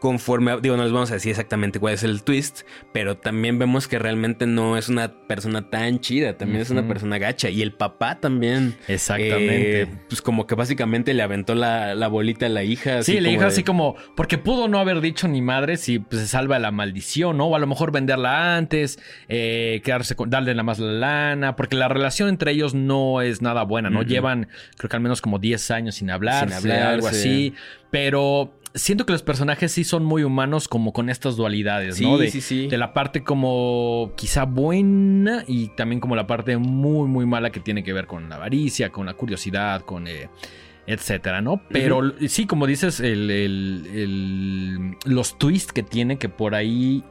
[0.00, 2.60] conforme, digo, no les vamos a decir exactamente cuál es el twist,
[2.92, 7.18] pero también vemos que realmente no es una persona tan chida, también es una persona
[7.18, 7.50] gacha.
[7.50, 8.76] Y el papá también.
[8.86, 9.82] Exactamente.
[9.82, 13.02] eh, pues como que básicamente le aventó la, la bolita a la hija.
[13.02, 16.28] Sí, dijo de- así como, porque pudo no haber dicho ni madre si pues, se
[16.28, 17.46] salva la maldición, ¿no?
[17.46, 21.76] O a lo mejor venderla antes, eh, quedarse con, darle nada más la lana, porque
[21.76, 24.02] la relación entre ellos no es nada buena, ¿no?
[24.02, 26.86] Llevan, creo que al menos como 10 años sin hablar, Sin hablarse.
[26.86, 27.54] algo así,
[27.90, 32.16] pero siento que los personajes sí son muy humanos como con estas dualidades, Sí, ¿no?
[32.18, 32.66] De, sí, sí.
[32.68, 37.60] de la parte como quizá buena y también como la parte muy, muy mala que
[37.60, 40.06] tiene que ver con la avaricia, con la curiosidad, con...
[40.08, 40.28] eh,
[40.90, 41.60] etcétera, ¿no?
[41.68, 47.04] Pero sí, como dices, el, el- el- los twists que tiene, que por ahí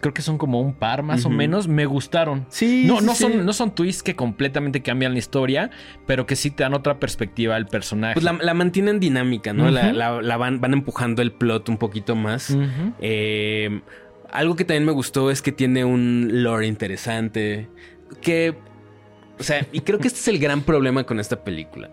[0.00, 2.46] creo que son como un par más o menos, me gustaron.
[2.48, 3.22] Sí, No, sí, no, sí.
[3.22, 5.70] son, no son twists que completamente cambian la historia,
[6.06, 8.14] pero que sí te dan otra perspectiva al personaje.
[8.14, 9.70] Pues la, la mantienen dinámica, ¿no?
[9.70, 12.56] La, la- la van, van empujando el plot un poquito más.
[13.00, 13.80] Eh,
[14.30, 17.68] algo que también me gustó es que tiene un lore interesante.
[18.20, 18.54] Que.
[19.38, 21.90] O sea, y creo que este es el gran problema con esta película.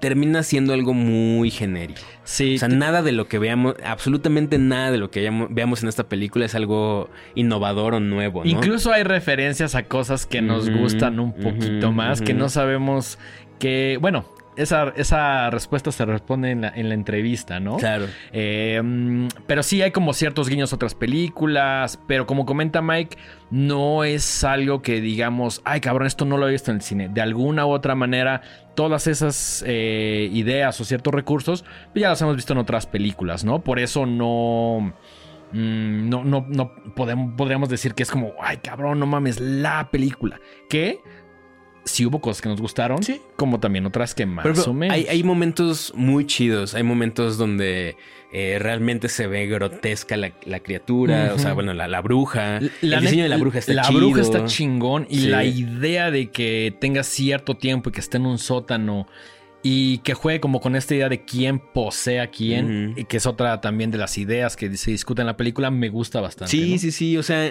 [0.00, 2.00] Termina siendo algo muy genérico.
[2.24, 5.88] Sí, O sea, nada de lo que veamos, absolutamente nada de lo que veamos en
[5.88, 8.50] esta película es algo innovador o nuevo, ¿no?
[8.50, 13.18] Incluso hay referencias a cosas que nos gustan un poquito más, que no sabemos
[13.58, 17.76] que, bueno, esa, esa respuesta se responde en la, en la entrevista, ¿no?
[17.76, 18.06] Claro.
[18.32, 23.16] Eh, pero sí hay como ciertos guiños a otras películas, pero como comenta Mike,
[23.50, 27.08] no es algo que digamos, ay cabrón, esto no lo he visto en el cine.
[27.08, 28.42] De alguna u otra manera,
[28.76, 33.44] todas esas eh, ideas o ciertos recursos pues ya las hemos visto en otras películas,
[33.44, 33.58] ¿no?
[33.64, 34.94] Por eso no...
[35.52, 39.90] mm, No, no, no podemos, podríamos decir que es como, ay cabrón, no mames, la
[39.90, 40.38] película.
[40.68, 41.00] Que
[41.86, 43.22] sí hubo cosas que nos gustaron, Sí.
[43.36, 44.94] como también otras que más o menos.
[44.94, 47.96] Hay, hay momentos muy chidos, hay momentos donde
[48.32, 52.60] eh, realmente se ve grotesca la, la criatura, o sea, bueno, la, la bruja.
[52.82, 54.00] La el diseño de la bruja está La chido.
[54.00, 55.28] bruja está chingón y Sí.
[55.28, 59.06] la idea de que tenga cierto tiempo y que esté en un sótano
[59.62, 63.00] y que juegue como con esta idea de quién posee a quién, Ujú.
[63.00, 65.88] y que es otra también de las ideas que se discuten en la película, me
[65.88, 66.50] gusta bastante.
[66.50, 66.78] Sí, ¿no?
[66.78, 67.46] sí, sí, o sea,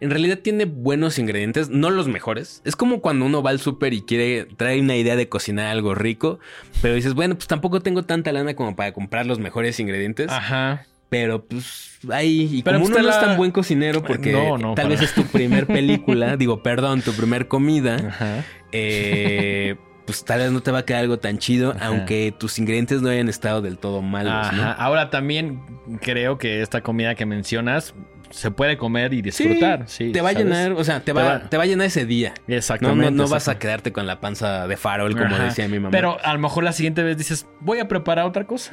[0.00, 2.62] en realidad tiene buenos ingredientes, no los mejores.
[2.64, 5.94] Es como cuando uno va al súper y quiere traer una idea de cocinar algo
[5.94, 6.38] rico,
[6.80, 10.30] pero dices, bueno, pues tampoco tengo tanta lana como para comprar los mejores ingredientes.
[10.30, 10.86] Ajá.
[11.08, 14.56] Pero pues ahí, y Pero, como pues, uno no es tan buen cocinero porque No,
[14.56, 18.44] no, tal para- vez es tu primer película, digo, perdón, tu primer comida, Ajá.
[18.72, 21.86] eh, pues tal vez no te va a quedar algo tan chido, Ajá.
[21.86, 24.52] aunque tus ingredientes no hayan estado del todo malos, Ajá.
[24.56, 24.62] ¿no?
[24.72, 25.60] Ahora también
[26.00, 27.94] creo que esta comida que mencionas
[28.30, 29.84] se puede comer y disfrutar.
[29.88, 32.06] Sí, te va a llenar, o sea, te Te va, te va a llenar ese
[32.06, 32.32] día.
[32.48, 33.10] Exactamente.
[33.10, 35.44] no, no vas a quedarte con la panza de farol, como Ajá.
[35.44, 35.90] decía mi mamá.
[35.90, 38.72] Pero a lo mejor la siguiente vez dices, voy a preparar otra cosa.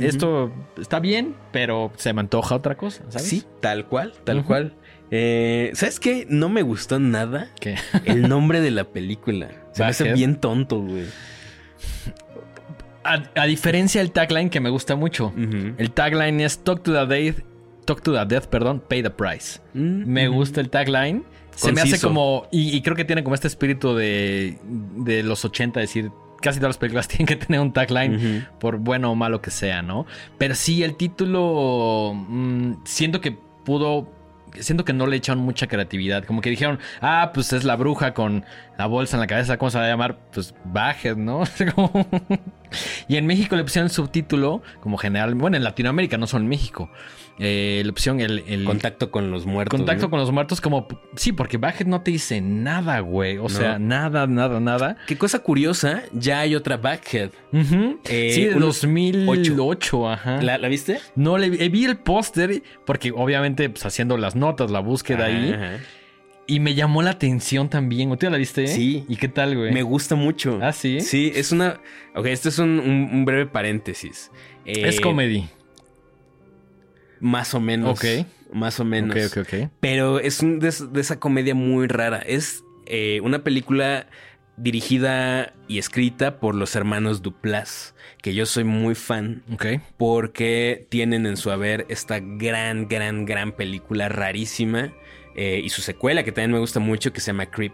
[0.00, 3.28] Esto está bien, pero se me antoja otra cosa, ¿sabes?
[3.28, 4.74] Sí, tal cual, tal cual.
[5.10, 6.26] Eh, ¿Sabes qué?
[6.28, 7.76] No me gustó nada ¿Qué?
[8.04, 9.48] el nombre de la película.
[9.74, 11.04] Se me hace bien tonto, güey.
[13.04, 15.32] A, a diferencia del tagline que me gusta mucho.
[15.36, 17.40] El tagline es Talk to the Death,
[17.84, 19.60] Talk to the Death, perdón, Pay the Price.
[19.74, 21.22] Mm, Me gusta el tagline.
[21.54, 22.48] Se me hace como.
[22.50, 26.10] Y, y creo que tiene como este espíritu de, de los 80, decir.
[26.40, 29.82] Casi todas las películas tienen que tener un tagline, por bueno o malo que sea,
[29.82, 30.06] ¿no?
[30.38, 32.12] Pero sí, el título.
[32.14, 33.32] mm, siento que
[33.64, 34.10] pudo.
[34.60, 36.24] Siento que no le echaron mucha creatividad.
[36.24, 38.44] Como que dijeron, ah, pues es la bruja con
[38.78, 39.56] la bolsa en la cabeza.
[39.56, 40.18] ¿Cómo se va a llamar?
[40.32, 41.42] Pues Bajet, ¿no?
[43.08, 45.34] Y en México le pusieron subtítulo, como general.
[45.34, 46.90] Bueno, en Latinoamérica, no solo en México.
[47.38, 48.44] Eh, le pusieron el.
[48.46, 49.76] el- Contacto con los muertos.
[49.76, 50.10] Contacto ¿no?
[50.10, 50.86] con los muertos, como.
[51.16, 53.38] Sí, porque Bajet no te dice nada, güey.
[53.38, 53.48] O No.
[53.48, 54.96] sea, nada, nada, nada.
[55.08, 57.30] Qué cosa curiosa, ya hay otra Backhead.
[57.52, 57.98] Ujú.
[58.08, 60.40] Eh, sí, de un- 2008, ajá.
[60.42, 61.00] ¿La, la viste?
[61.16, 65.52] No, le vi, vi el póster, porque obviamente, pues haciendo las notas, la búsqueda ahí.
[65.52, 65.78] Ajá.
[66.46, 68.10] Y me llamó la atención también.
[68.10, 68.66] ¿Tú ya la viste?
[68.66, 69.06] Sí.
[69.08, 69.72] ¿Y qué tal, güey?
[69.72, 70.58] Me gusta mucho.
[70.62, 71.00] Ah, ¿sí?
[71.00, 71.80] Sí, es una.
[72.14, 74.30] Ok, esto es un, un- un breve paréntesis.
[74.66, 75.48] Eh, Es comedy.
[77.24, 77.98] Más o menos.
[77.98, 78.26] Ok.
[78.52, 79.16] Más o menos.
[79.16, 79.70] Ok, ok, ok.
[79.80, 82.18] Pero es un- de, es- de esa comedia muy rara.
[82.18, 84.06] Es eh, una película
[84.58, 89.66] dirigida y escrita por los hermanos Duplas, que yo soy muy fan Ok.
[89.96, 94.92] porque tienen en su haber esta gran, gran, gran película rarísima
[95.34, 97.72] eh, y su secuela que también me gusta mucho que se llama Creep.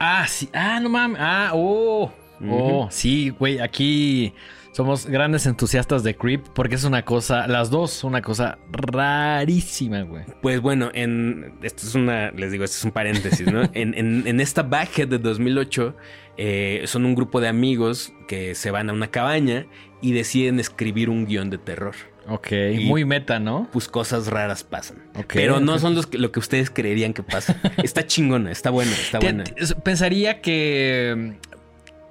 [0.00, 0.48] Ah, sí.
[0.52, 1.18] Ah, no mames.
[1.20, 2.10] Ah, oh.
[2.48, 3.60] Oh, sí, güey.
[3.60, 4.32] Aquí
[4.76, 10.24] somos grandes entusiastas de Creep porque es una cosa, las dos, una cosa rarísima, güey.
[10.42, 13.62] Pues bueno, en esto es una, les digo, esto es un paréntesis, ¿no?
[13.72, 15.96] en, en, en, esta Backhead de 2008
[16.36, 19.66] eh, son un grupo de amigos que se van a una cabaña
[20.02, 21.94] y deciden escribir un guion de terror.
[22.28, 22.48] Ok,
[22.82, 23.70] muy meta, ¿no?
[23.72, 24.98] Pues cosas raras pasan.
[25.32, 27.58] pero no son los que, lo que ustedes creerían que pasa.
[27.82, 29.44] está chingona, está buena, está buena.
[29.82, 31.38] Pensaría que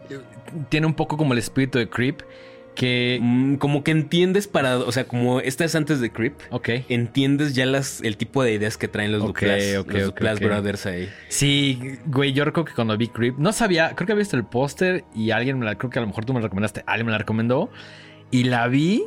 [0.10, 2.24] mm, tiene un poco como el espíritu de Creep.
[2.76, 3.20] Que.
[3.22, 4.78] Mm, como que entiendes para.
[4.78, 6.36] O sea, como esta es antes de Creep.
[6.52, 6.70] Ok.
[6.90, 11.10] Entiendes ya las, el tipo de ideas que traen los okay, los Brothers ahí.
[11.30, 13.38] Sí, güey, yo recuerdo que cuando vi Creep.
[13.38, 15.76] No sabía, creo que había visto el póster y alguien me la.
[15.76, 16.84] Creo que a lo mejor tú me la recomendaste.
[16.86, 17.70] Alguien me la recomendó.
[18.32, 19.06] Y la vi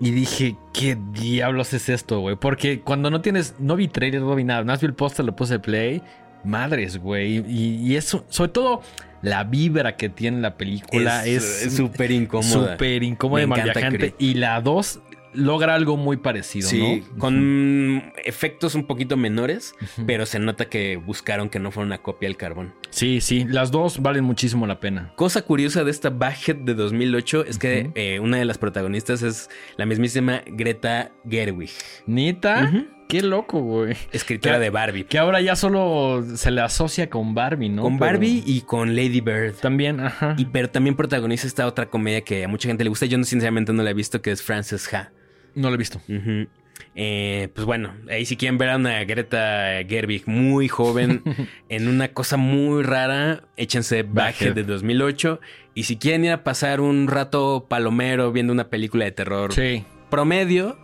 [0.00, 2.36] y dije, ¿qué diablos es esto, güey?
[2.36, 5.32] Porque cuando no tienes, no vi trailer, no vi nada, no vi el póster, le
[5.32, 6.02] puse play.
[6.46, 7.44] Madres, güey.
[7.48, 8.82] Y, eso, sobre todo,
[9.22, 12.72] la vibra que tiene la película es súper incómoda.
[12.72, 15.00] Súper incómoda y mal Y la dos
[15.36, 19.74] logra algo muy parecido, sí, con efectos un poquito menores,
[20.06, 22.74] pero se nota que buscaron que no fuera una copia del carbón.
[22.90, 25.12] Sí, sí, las dos valen muchísimo la pena.
[25.16, 29.50] Cosa curiosa de esta Backhead de 2008 es que eh, una de las protagonistas es
[29.76, 31.70] la mismísima Greta Gerwig.
[32.06, 32.72] ¿Nita?
[33.08, 33.96] Qué loco, güey.
[34.12, 35.04] Escritora de Barbie.
[35.04, 37.82] Que ahora ya solo se le asocia con Barbie, ¿no?
[37.82, 39.54] Con Barbie y con Lady Bird.
[39.54, 40.34] También, ajá.
[40.38, 43.06] Y pero también protagoniza esta otra comedia que a mucha gente le gusta.
[43.06, 45.12] Yo sinceramente no la he visto, que es Frances Ha.
[45.54, 46.00] No lo he visto.
[46.94, 51.22] Eh, pues bueno, ahí si quieren ver a una Greta Gerwig muy joven
[51.68, 55.40] en una cosa muy rara, échense Backhead de 2008.
[55.74, 59.52] Y si quieren ir a pasar un rato palomero viendo una película de terror
[60.10, 60.78] promedio,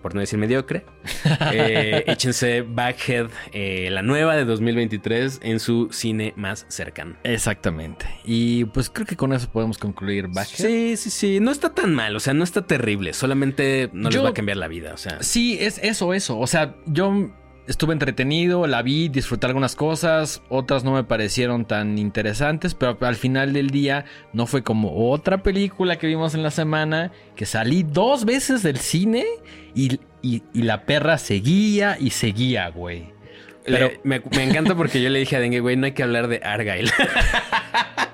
[0.00, 0.84] por no decir mediocre.
[1.52, 7.16] Eh, échense Backhead, eh, la nueva de 2023, en su cine más cercano.
[7.24, 8.06] Exactamente.
[8.24, 10.66] Y pues creo que con eso podemos concluir Backhead.
[10.66, 11.40] Sí, sí, sí.
[11.40, 13.12] No está tan mal, o sea, no está terrible.
[13.12, 15.22] Solamente no les va a cambiar la vida, o sea.
[15.22, 16.38] Sí, es eso, eso.
[16.38, 17.30] O sea, yo
[17.70, 23.14] estuve entretenido, la vi, disfruté algunas cosas, otras no me parecieron tan interesantes, pero al
[23.14, 27.84] final del día no fue como otra película que vimos en la semana, que salí
[27.84, 29.24] dos veces del cine
[29.72, 30.00] y,
[30.52, 33.12] la perra seguía y seguía, güey.
[33.64, 36.26] Pero me, me, encanta porque yo le dije a Dengue, güey, no hay que hablar
[36.26, 36.90] de Argyle.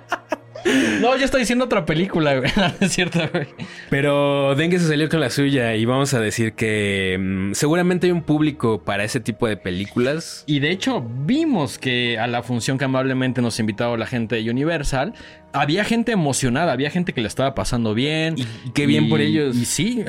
[1.00, 2.50] No, yo estoy diciendo otra película, güey.
[2.80, 3.46] es cierto, güey.
[3.90, 8.12] Pero Dengue se salió con la suya y vamos a decir que mm, seguramente hay
[8.12, 10.44] un público para ese tipo de películas.
[10.46, 14.50] Y de hecho, vimos que a la función que amablemente nos invitó la gente de
[14.50, 15.14] Universal,
[15.52, 18.36] había gente emocionada, había gente que le estaba pasando bien.
[18.38, 19.56] Y qué bien por ellos.
[19.56, 20.04] Y sí.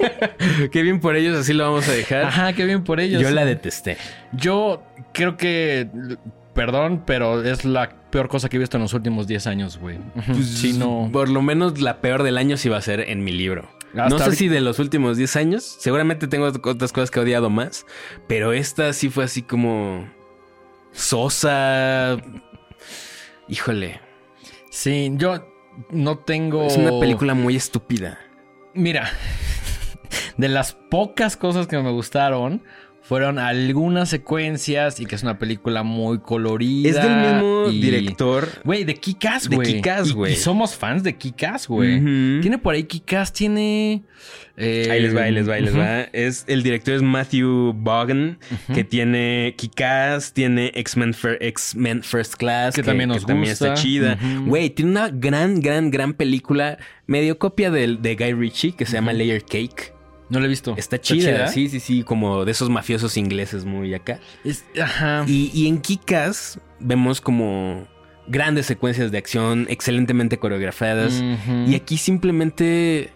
[0.72, 2.24] qué bien por ellos, así lo vamos a dejar.
[2.24, 3.22] Ajá, qué bien por ellos.
[3.22, 3.96] Yo la detesté.
[4.32, 4.82] Yo
[5.12, 5.88] creo que
[6.56, 9.98] perdón, pero es la peor cosa que he visto en los últimos 10 años, güey.
[10.26, 11.08] Pues, no...
[11.12, 13.68] Por lo menos la peor del año sí va a ser en mi libro.
[13.92, 15.76] no sé si de los últimos 10 años.
[15.78, 17.86] Seguramente tengo otras cosas que he odiado más.
[18.26, 20.08] Pero esta sí fue así como.
[20.92, 22.16] Sosa.
[23.48, 24.00] Híjole.
[24.70, 25.46] Sí, yo
[25.90, 26.66] no tengo.
[26.66, 28.18] Es una película muy estúpida.
[28.74, 29.10] Mira,
[30.36, 32.62] de las pocas cosas que me gustaron
[33.06, 36.88] fueron algunas secuencias y que es una película muy colorida.
[36.88, 38.48] Es del mismo director.
[38.64, 39.68] Güey, de Kikas, güey.
[39.68, 40.32] De Kikas, güey.
[40.32, 42.00] Y, somos fans de Kikas, güey.
[42.40, 44.02] Tiene por ahí Kikas, tiene.
[44.56, 46.00] Eh, ahí les va, ahí les va, ahí les va.
[46.12, 48.38] Es, el director es Matthew Bogan,
[48.74, 51.14] que tiene Kikas, tiene X-Men
[52.02, 54.18] First Class, que, también nos También está chida.
[54.46, 58.94] Güey, tiene una gran, gran, gran película, medio copia de, de Guy Ritchie, que se
[58.94, 59.95] llama Layer Cake.
[60.28, 60.74] No lo he visto.
[60.76, 61.48] Está chida.
[61.48, 64.20] Sí, sí, sí, como de esos mafiosos ingleses muy acá.
[64.80, 65.24] ajá.
[65.26, 67.86] Y, en Kikas vemos como
[68.26, 71.22] grandes secuencias de acción excelentemente coreografiadas.
[71.66, 73.12] Y aquí simplemente...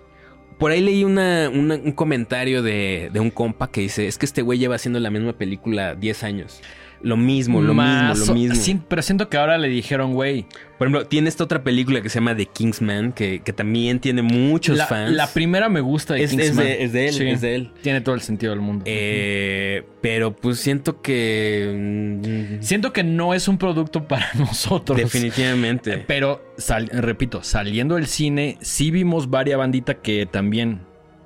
[0.58, 4.58] Por ahí leí un comentario de, de, un compa que dice, es que este güey
[4.58, 6.60] lleva haciendo la misma película 10 años.
[7.02, 8.54] Lo mismo, lo mismo, lo mismo.
[8.54, 10.46] Sí, pero siento que ahora le dijeron, güey.
[10.76, 14.22] Por ejemplo, tiene esta otra película que se llama The Kingsman, que, que también tiene
[14.22, 15.12] muchos fans.
[15.12, 16.66] La primera me gusta de es, Kingsman.
[16.66, 17.72] Es de, él, es de él.
[17.82, 18.84] Tiene todo el sentido del mundo.
[18.86, 22.58] Eh, pero pues siento que...
[22.60, 24.98] Mm, siento que no es un producto para nosotros.
[24.98, 26.04] Definitivamente.
[26.06, 26.54] Pero,
[26.92, 30.80] repito, saliendo del cine, sí vimos varias banditas que también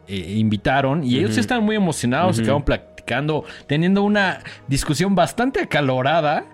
[0.06, 2.62] eh, invitaron y ellos están muy emocionados, se quedaron
[3.66, 6.44] teniendo una discusión bastante acalorada,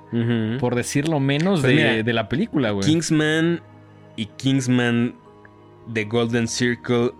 [0.60, 2.86] por decirlo menos, pues de, la película, güey.
[2.86, 3.60] Kingsman
[4.16, 5.14] y Kingsman
[5.92, 7.12] The Golden Circle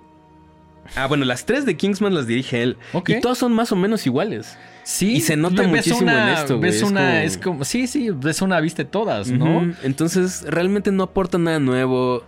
[0.97, 2.77] Ah, bueno, las tres de Kingsman las dirige él.
[3.07, 4.59] Y todas son más o menos iguales.
[4.83, 5.13] Sí.
[5.17, 6.71] Y se nota muchísimo una- en esto, güey.
[6.71, 9.73] Ves Es una, como- es como, sí, sí, ves una, viste todas, ¿no?
[9.83, 12.25] Entonces, realmente no aporta nada nuevo.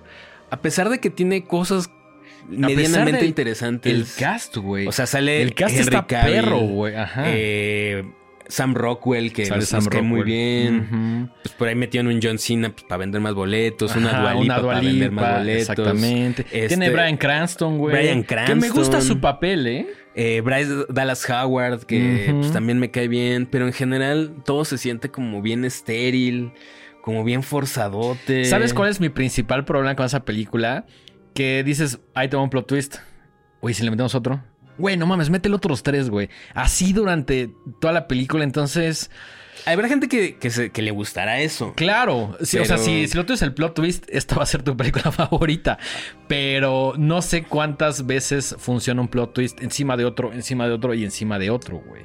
[0.50, 1.90] A pesar de que tiene cosas
[2.48, 3.92] medianamente interesantes.
[3.92, 4.86] El cast, güey.
[4.86, 6.94] O sea, sale el cast Henry está Cavill, perro, güey.
[6.96, 7.24] Ajá.
[7.26, 8.04] eh,
[8.48, 10.36] Sam Rockwell, que Sale Sam cae muy Rockwell.
[10.36, 11.30] bien.
[11.42, 14.22] Pues por ahí metieron un John Cena pues, para vender más boletos, una Ajá,
[14.62, 15.60] para vender más boletos.
[15.70, 16.42] Exactamente.
[16.52, 17.96] Este, Tiene Brian Cranston, güey.
[17.96, 19.02] Bryan Que me gusta Cranston.
[19.02, 19.86] su papel, ¿eh?
[20.14, 24.76] Eh, Bryce Dallas Howard, que pues, también me cae bien, pero en general todo se
[24.76, 26.52] siente como bien estéril,
[27.00, 28.44] como bien forzadote.
[28.44, 30.84] ¿Sabes cuál es mi principal problema con esa película?
[31.34, 32.96] Que dices, ahí te va un plot twist.
[33.60, 34.42] Güey, si le metemos otro.
[34.78, 36.28] Güey, no mames, métele otros tres, güey.
[36.54, 39.10] Así durante toda la película, entonces...
[39.66, 41.74] Habrá gente que, que, se- que le gustará eso.
[41.76, 44.46] Claro, sí, o sea, si, si lo tuyo es el plot twist, esta va a
[44.46, 45.78] ser tu película favorita.
[46.26, 50.94] Pero no sé cuántas veces funciona un plot twist encima de otro, encima de otro
[50.94, 52.02] y encima de otro, güey.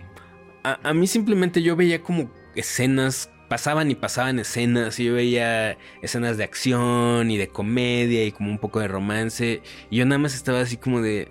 [0.63, 5.78] A, a mí simplemente yo veía como escenas, pasaban y pasaban escenas, y yo veía
[6.02, 10.20] escenas de acción y de comedia y como un poco de romance, y yo nada
[10.20, 11.30] más estaba así como de,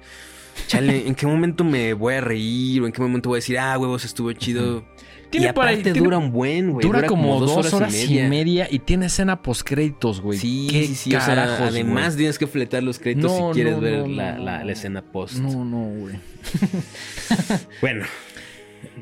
[0.67, 2.83] chale, ¿en qué momento me voy a reír?
[2.83, 4.85] ¿O en qué momento voy a decir, ah, huevos, estuvo chido?
[5.29, 6.87] Tiene y aparte dura un buen, güey.
[6.87, 8.69] Dura, como, dos horas, y, media.
[8.71, 10.39] y tiene escena post créditos, güey.
[10.39, 11.15] Sí, ¿Qué sí, sí.
[11.17, 14.39] O sea, carajos, además tienes que fletar los créditos No, si quieres no, ver la,
[14.39, 15.39] la- la escena post.
[15.39, 16.15] No, no, güey.
[17.81, 18.05] Bueno.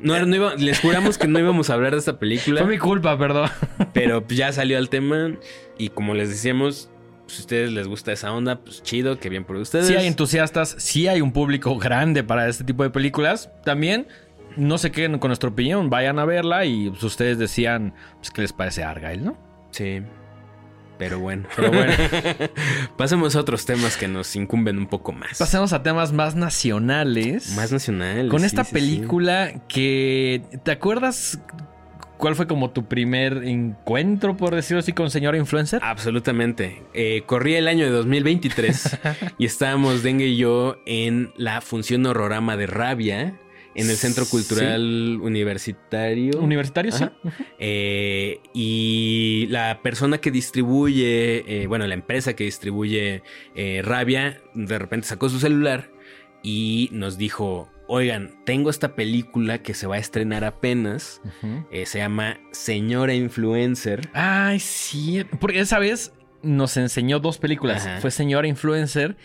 [0.02, 2.60] No, no iba- les juramos que no íbamos a hablar de esta película.
[2.62, 3.48] Fue mi culpa, perdón.
[3.92, 5.32] Pero pues, ya salió el tema.
[5.78, 6.90] Y como les decíamos,
[7.26, 9.86] si ustedes les gusta esa onda, pues chido, que bien por ustedes.
[9.86, 13.50] Sí hay entusiastas, sí hay un público grande para este tipo de películas.
[13.64, 14.08] También,
[14.56, 18.42] no se queden con nuestra opinión, vayan a verla y pues, ustedes decían pues, qué
[18.42, 19.36] les parece Argyle, ¿no?
[19.70, 20.02] Sí.
[20.98, 21.48] Pero bueno.
[21.56, 21.92] Pero bueno.
[22.96, 25.38] Pasemos a otros temas que nos incumben un poco más.
[25.38, 27.54] Pasemos a temas más nacionales.
[27.56, 28.30] Más nacionales.
[28.30, 28.74] Con sí, esta sí, sí.
[28.74, 30.42] película que...
[30.62, 31.40] ¿Te acuerdas
[32.16, 35.80] cuál fue como tu primer encuentro, por decirlo así, con señora influencer?
[35.82, 36.82] Absolutamente.
[36.94, 38.98] Eh, corría el año de 2023
[39.38, 43.34] y estábamos Dengue y yo en la función horrorama de Rabia
[43.74, 44.30] en el Centro Sí.
[44.30, 46.40] Cultural Universitario.
[46.40, 47.04] Universitario, sí.
[47.58, 53.22] Eh, y la persona que distribuye, eh, bueno, la empresa que distribuye
[53.54, 55.90] eh, Rabia, de repente sacó su celular
[56.42, 61.20] y nos dijo, oigan, tengo esta película que se va a estrenar apenas,
[61.70, 64.08] eh, se llama Señora Influencer.
[64.12, 65.24] Ay, sí.
[65.40, 67.86] Porque esa vez nos enseñó dos películas.
[67.86, 68.00] Ajá.
[68.00, 69.16] Fue Señora Influencer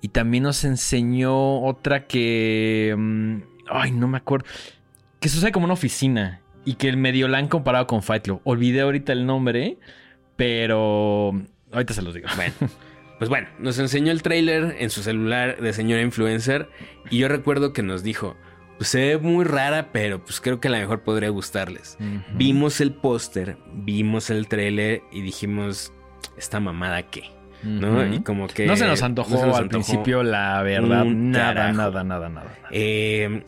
[0.00, 2.94] y también nos enseñó otra que...
[2.96, 4.46] mm, ay, no me acuerdo.
[5.20, 8.40] Que sucede como una oficina y que el medio la han comparado con Fight Club.
[8.44, 9.78] Olvidé ahorita el nombre,
[10.36, 11.32] pero...
[11.72, 12.28] Ahorita se los digo.
[12.36, 12.54] Bueno,
[13.18, 16.68] pues bueno, nos enseñó el tráiler en su celular de señora influencer
[17.10, 18.36] y yo recuerdo que nos dijo,
[18.76, 21.96] pues se ve muy rara, pero pues creo que a lo mejor podría gustarles.
[22.34, 25.92] Vimos el póster, vimos el tráiler y dijimos,
[26.36, 27.24] esta mamada qué,
[27.62, 28.06] ¿no?
[28.12, 28.66] Y como que...
[28.66, 31.04] no se nos antojó no se nos al principio, la verdad.
[31.04, 32.56] Nada, nada, nada, nada, nada.
[32.70, 33.44] Eh,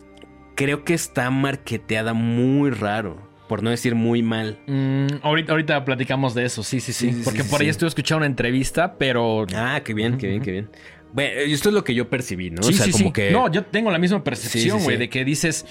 [0.56, 4.58] creo que está marketeada muy raro, por no decir muy mal.
[4.66, 7.20] Mm, ahorita, ahorita platicamos de eso, sí, sí, sí.
[7.22, 9.46] Porque sí, por ahí estuve escuchando una entrevista, pero...
[9.54, 10.70] Ah, qué bien, qué bien, qué bien.
[11.12, 12.64] Bueno, esto es lo que yo percibí, ¿no?
[12.64, 13.12] Sí, o sea, sí, como sí.
[13.12, 13.30] que...
[13.30, 15.66] No, yo tengo la misma percepción, güey, de que dices,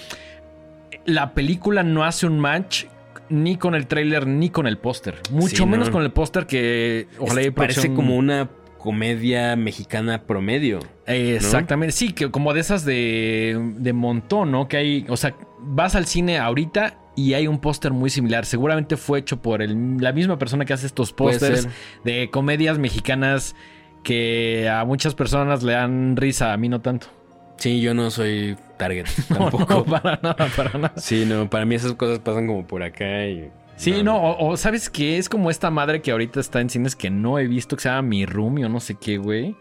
[1.04, 2.84] la película no hace un match
[3.28, 5.16] ni con el tráiler ni con el póster.
[5.30, 5.92] Mucho menos no.
[5.92, 8.48] con el póster que ojalá parece como una
[8.86, 10.78] comedia mexicana promedio.
[11.06, 14.68] Exactamente, sí, que como de esas de, de montón, ¿no?
[14.68, 18.46] Que hay, o sea, vas al cine ahorita y hay un póster muy similar.
[18.46, 21.68] Seguramente fue hecho por el- la misma persona que hace estos pósters
[22.04, 23.56] de comedias mexicanas
[24.04, 27.08] que a muchas personas le dan risa, a mí no tanto.
[27.56, 29.74] Sí, yo no soy target No, tampoco.
[29.74, 30.92] no, para nada, para nada.
[30.96, 33.50] Sí, no, para mí esas cosas pasan como por acá y...
[33.76, 36.96] Sí, no, o, o sabes que es como esta madre que ahorita está en cines
[36.96, 39.54] que no he visto, que se llama Mi Roomie o no sé qué, güey.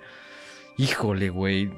[0.78, 1.70] Híjole, güey.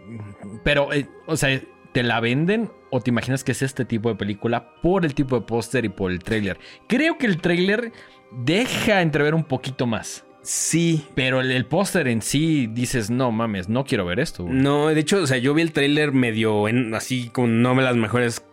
[0.63, 1.59] Pero, eh, o sea,
[1.93, 5.35] ¿te la venden o te imaginas que es este tipo de película por el tipo
[5.35, 6.59] de póster y por el tráiler?
[6.87, 7.91] Creo que el tráiler
[8.31, 10.23] deja entrever un poquito más.
[10.41, 11.05] Sí.
[11.13, 14.43] Pero el, el póster en sí dices, no mames, no quiero ver esto.
[14.43, 14.55] güey".
[14.55, 17.95] No, de hecho, o sea, yo vi el tráiler medio en, así con no las
[17.95, 18.45] mejores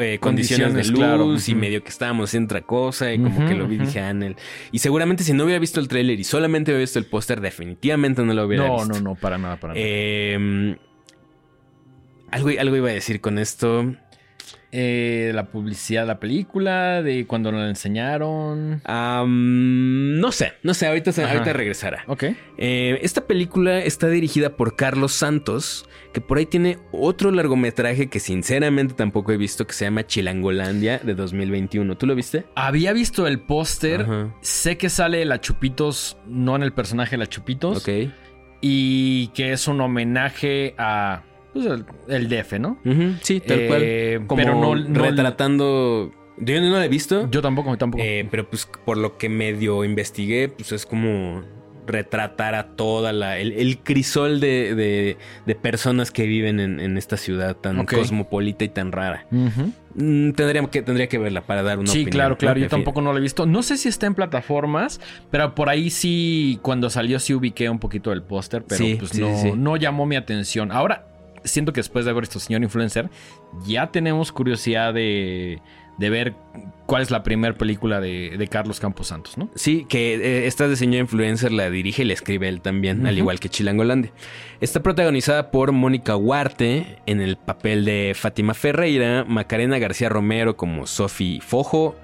[0.00, 1.36] eh, condiciones, de Condiciones, luz claro.
[1.46, 3.86] y medio que estábamos en otra cosa y como que lo vi y ujú.
[3.86, 4.36] dije, Anel.
[4.72, 8.22] Y seguramente si no hubiera visto el tráiler y solamente hubiera visto el póster, definitivamente
[8.24, 8.94] no lo hubiera No, visto.
[8.94, 9.84] no, no, para nada, para nada.
[9.86, 10.76] Eh,
[12.30, 13.94] algo, algo iba a decir con esto.
[14.70, 18.82] Eh, la publicidad de la película, de cuando la enseñaron.
[18.86, 21.30] No sé, no sé, ahorita, Ajá.
[21.32, 22.04] ahorita regresará.
[22.06, 22.24] Ok.
[22.58, 28.20] Eh, esta película está dirigida por Carlos Santos, que por ahí tiene otro largometraje que
[28.20, 31.96] sinceramente tampoco he visto, que se llama Chilangolandia de 2021.
[31.96, 32.44] ¿Tú lo viste?
[32.54, 34.06] Había visto el póster.
[34.40, 37.78] Sé que sale la Chupitos, no en el personaje la Chupitos.
[37.78, 38.10] Ok.
[38.60, 42.78] Y que es un homenaje a pues, el, el DF, ¿no?
[43.22, 43.66] Sí, tal Eh,
[44.18, 44.26] cual.
[44.26, 46.12] Como pero no- no- retratando...
[46.40, 48.02] Yo no la he visto, Yo tampoco, tampoco.
[48.04, 51.42] eh, pero pues por lo que medio investigué, pues es como
[51.84, 53.38] retratar a toda la...
[53.38, 58.62] El, el crisol de, de- de personas que viven en, en esta ciudad tan cosmopolita
[58.64, 59.26] y tan rara.
[59.30, 62.12] Mm, tendría, que, tendría que verla para dar una Sí, opinión.
[62.12, 62.60] claro, claro.
[62.60, 62.62] ¿no?
[62.66, 63.44] Yo tampoco no lo he visto.
[63.46, 65.00] No sé si está en plataformas,
[65.32, 69.10] pero por ahí sí, cuando salió sí ubiqué un poquito del póster, pero Sí, pues
[69.10, 69.52] sí, no, sí.
[69.56, 70.70] no llamó mi atención.
[70.70, 71.06] Ahora,
[71.44, 73.10] siento que después de haber visto Señor Influencer,
[73.64, 75.60] ya tenemos curiosidad de,
[75.98, 76.34] de ver
[76.86, 79.50] cuál es la primera película de, de Carlos Campos Santos, ¿no?
[79.54, 83.18] Sí, que eh, esta de señor influencer la dirige y la escribe él también, al
[83.18, 84.12] igual que Chilangolandia.
[84.60, 90.86] Está protagonizada por Mónica Huarte en el papel de Fátima Ferreira, Macarena García Romero como
[90.86, 91.96] Sofi Fojo,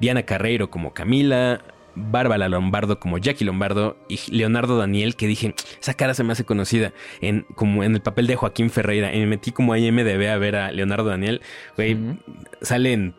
[0.00, 1.60] Diana Carreiro como Camila,
[1.94, 6.44] Bárbara Lombardo como Jackie Lombardo y Leonardo Daniel, que dije, esa cara se me hace
[6.44, 9.14] conocida, en, como en el papel de Joaquín Ferreira.
[9.14, 11.40] Y me metí como a IMDB a ver a Leonardo Daniel.
[11.76, 11.96] Güey,
[12.62, 13.14] salen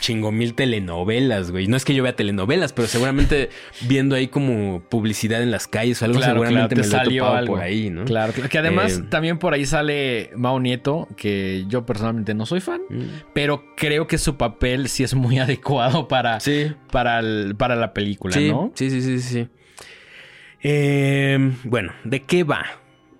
[0.00, 1.66] chingo mil telenovelas, güey.
[1.68, 3.50] No es que yo vea telenovelas, pero seguramente
[3.82, 7.04] viendo ahí como publicidad en las calles o algo, Claro, seguramente claro, te me lo
[7.04, 7.54] salió algo.
[7.54, 8.04] por ahí, ¿no?
[8.06, 12.60] Claro, que además Eh, también por ahí sale Mao Nieto, que yo personalmente no soy
[12.60, 13.02] fan, Mm.
[13.34, 17.92] pero creo que su papel sí es muy adecuado para, Sí, para, el- para la
[17.92, 18.72] película, sí, ¿no?
[18.74, 19.48] sí, sí, sí, sí.
[20.62, 22.64] Eh, bueno, ¿de qué va?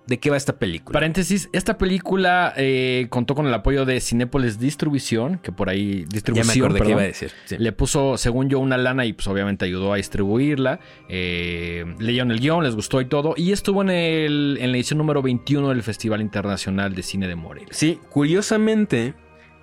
[0.07, 0.93] ¿De qué va esta película?
[0.93, 6.05] Paréntesis, esta película eh, contó con el apoyo de Cinépolis Distribución, que por ahí ya
[6.05, 7.31] me distribución, acordé qué perdón, iba a decir.
[7.45, 7.55] sí.
[7.59, 10.79] le puso, según yo, una lana y pues obviamente ayudó a distribuirla.
[11.07, 13.35] Eh, leyeron el guion, les gustó y todo.
[13.37, 17.35] Y estuvo en, el, en la edición número 21 del Festival Internacional de Cine de
[17.35, 17.69] Morelia.
[17.71, 19.13] Sí, curiosamente,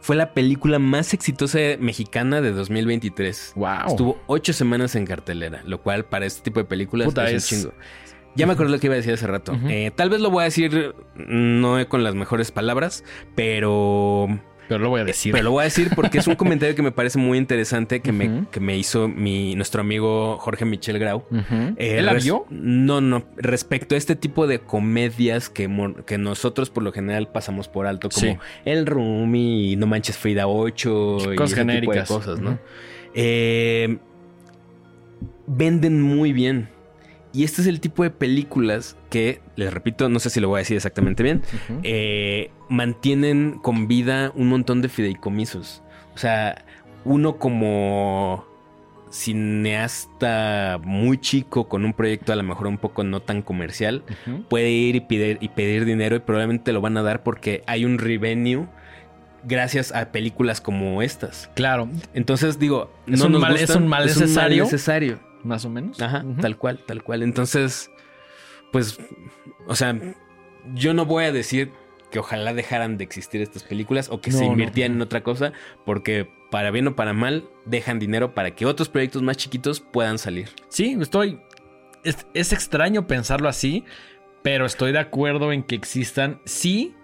[0.00, 3.52] fue la película más exitosa mexicana de 2023.
[3.56, 3.68] Wow.
[3.88, 7.52] Estuvo ocho semanas en cartelera, lo cual para este tipo de películas Puta, es, es-
[7.52, 7.74] un chingo.
[8.34, 9.58] Ya me acordé lo que iba a decir hace rato.
[9.68, 13.02] Eh, tal vez lo voy a decir no con las mejores palabras,
[13.34, 14.28] pero,
[14.68, 15.32] Pero lo voy a decir.
[15.32, 18.12] pero lo voy a decir porque es un comentario que me parece muy interesante que,
[18.12, 21.24] me, que me hizo mi, nuestro amigo Jorge Michel Grau.
[21.30, 21.74] Ujú.
[21.78, 22.44] Eh, ¿Él la res- vio?
[22.50, 23.24] No, no.
[23.38, 25.68] Respecto a este tipo de comedias que,
[26.06, 28.38] que nosotros por lo general pasamos por alto, como Sí.
[28.64, 32.08] El Rumi y No Manches Frida 8 y Cosas ese tipo de genéricas.
[32.08, 32.58] cosas, ¿no?
[33.14, 33.98] Eh,
[35.46, 36.68] venden muy bien.
[37.32, 40.58] Y este es el tipo de películas que, les repito, no sé si lo voy
[40.58, 41.42] a decir exactamente bien,
[41.82, 45.82] eh, mantienen con vida un montón de fideicomisos.
[46.14, 46.64] O sea,
[47.04, 48.46] uno como
[49.10, 54.02] cineasta muy chico con un proyecto a lo mejor un poco no tan comercial,
[54.48, 57.62] puede ir y pedir, y pedir dinero y probablemente te lo van a dar porque
[57.66, 58.66] hay un revenue
[59.44, 61.50] gracias a películas como estas.
[61.54, 64.64] Claro, Entonces digo, Es no un nos mal- es un mal necesario.
[64.64, 65.20] necesario.
[65.44, 66.00] Más o menos.
[66.00, 67.22] Ajá, tal cual, tal cual.
[67.22, 67.90] Entonces,
[68.72, 68.98] pues,
[69.66, 69.98] o sea,
[70.74, 71.72] yo no voy a decir
[72.10, 74.52] que ojalá dejaran de existir estas películas o que No, se no.
[74.52, 75.52] invirtieran en otra cosa,
[75.84, 80.18] porque para bien o para mal dejan dinero para que otros proyectos más chiquitos puedan
[80.18, 80.48] salir.
[80.68, 81.40] Sí, estoy.
[82.04, 83.84] Es, es extraño pensarlo así,
[84.42, 86.40] pero estoy de acuerdo en que existan.
[86.46, 86.94] Sí,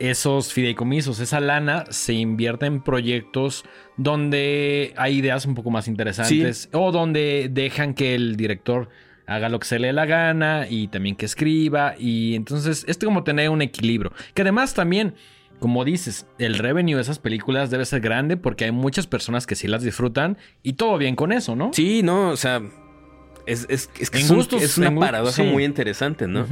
[0.00, 3.64] esos fideicomisos, esa lana se invierte en proyectos
[3.96, 8.88] donde hay ideas un poco más interesantes o donde dejan que el director
[9.26, 11.94] haga lo que se le dé la gana y también que escriba.
[11.98, 14.12] Y entonces, es como tener un equilibrio.
[14.34, 15.14] Que además también.
[15.60, 19.56] Como dices, el revenue de esas películas debe ser grande porque hay muchas personas que
[19.56, 21.72] sí las disfrutan y todo bien con eso, ¿no?
[21.72, 22.62] Sí, no, o sea,
[23.44, 25.42] es, es, es que En es, un- gustos, es una paradoja sí.
[25.42, 26.46] muy interesante, ¿no?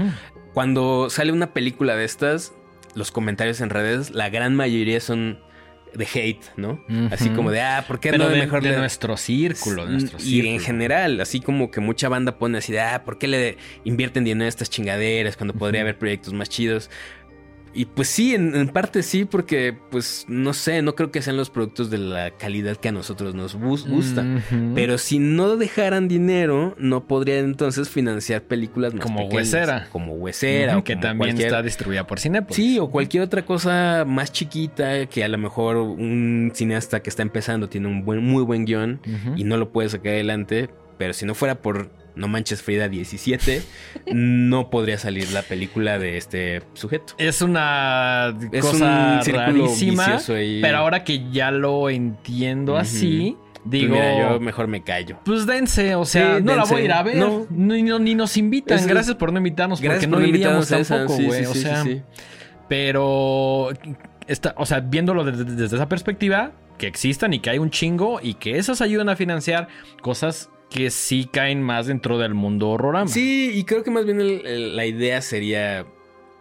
[0.53, 2.53] Cuando sale una película de estas,
[2.97, 5.39] los comentarios en redes, la gran mayoría son
[5.95, 6.85] de hate, ¿no?
[7.11, 9.93] Así como de, ah, ¿por qué Pero no de, mejor de le- nuestro círculo, de
[9.93, 10.53] nuestro y círculo.
[10.55, 14.25] en general, así como que mucha banda pone así de, ah, ¿por qué le invierten
[14.25, 16.91] dinero a estas chingaderas cuando podría haber proyectos más chidos?
[17.77, 21.37] Y pues sí, en, en parte sí, porque pues no sé, no creo que sean
[21.37, 24.25] los productos de la calidad que a nosotros nos gusta.
[24.75, 29.89] Pero si no dejaran dinero, no podrían entonces financiar películas más Como pequeñas, Huesera.
[29.93, 30.79] Como Huesera.
[30.79, 32.57] O que como también cualquier- está distribuida por Cinepolis.
[32.57, 37.21] Sí, o cualquier otra cosa más chiquita que a lo mejor un cineasta que está
[37.23, 39.01] empezando tiene un buen, muy buen guion
[39.37, 43.63] y no lo puede sacar adelante, pero si no fuera por No Manches Frida 17,
[44.13, 47.15] no podría salir la película de este sujeto.
[47.19, 50.19] Es una Es cosa un rarísima.
[50.27, 53.95] Pero ahora que ya lo entiendo así, Pues digo.
[53.95, 55.19] mira, yo mejor me callo.
[55.25, 57.17] Pues dense, o sea, Sí, no la voy a ir a ver.
[57.17, 57.47] No.
[57.51, 58.79] Ni, no- ni nos invitan.
[58.79, 61.45] Es- Gracias por no invitarnos, porque por no invitarnos iríamos tampoco, güey.
[61.45, 61.85] sí, o sea,
[62.69, 63.71] pero
[64.27, 68.21] está, o sea, viéndolo desde, desde esa perspectiva, que existan y que hay un chingo
[68.23, 69.69] y que esas ayudan a financiar
[70.03, 73.09] cosas que sí caen más dentro del mundo horrorama.
[73.09, 75.87] Sí, y creo que más bien el- el- la idea sería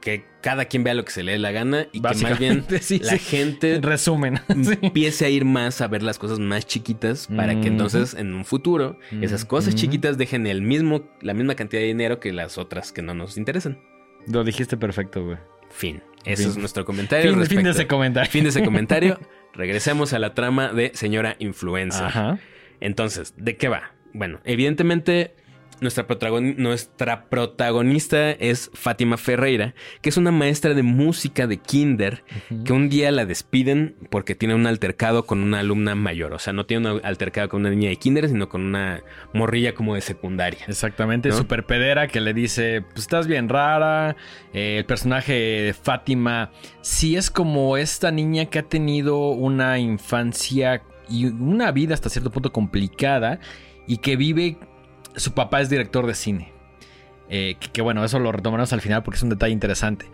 [0.02, 2.64] que cada quien vea lo que se le dé la gana y que más bien
[2.82, 3.20] sí, la sí.
[3.20, 4.40] gente En resumen.
[4.82, 7.68] empiece a ir más a ver las cosas más chiquitas para que Ujú.
[7.70, 9.82] entonces en un futuro esas cosas Ujú.
[9.82, 13.38] chiquitas dejen el mismo, la misma cantidad de dinero que las otras que no nos
[13.38, 13.80] interesan.
[14.28, 15.38] Lo dijiste perfecto, güey.
[15.72, 16.04] Fin.
[16.24, 16.52] Ese Fin.
[16.52, 17.34] es nuestro comentario.
[17.34, 18.32] Fin, fin de ese comentario.
[18.32, 19.20] fin de ese comentario.
[19.54, 22.06] Regresemos a la trama de señora influencer.
[22.06, 22.38] Ajá.
[22.80, 23.95] Entonces, ¿de qué va?
[24.16, 25.36] Bueno, evidentemente
[25.82, 32.24] nuestra, protagon- nuestra protagonista es Fátima Ferreira, que es una maestra de música de kinder,
[32.64, 36.32] que un día la despiden porque tiene un altercado con una alumna mayor.
[36.34, 39.02] O sea, no tiene un altercado con una niña de kinder, sino con una
[39.34, 40.62] morrilla como de secundaria.
[40.66, 41.36] Exactamente, ¿No?
[41.36, 44.16] super pedera que le dice, pues estás bien rara.
[44.54, 50.84] Eh, el personaje de Fátima sí es como esta niña que ha tenido una infancia
[51.10, 53.40] y una vida hasta cierto punto complicada
[53.88, 54.58] y que vive,
[55.16, 56.54] su papá es director de cine.
[57.30, 60.06] Eh, que, que bueno, eso lo retomaremos al final porque es un detalle interesante.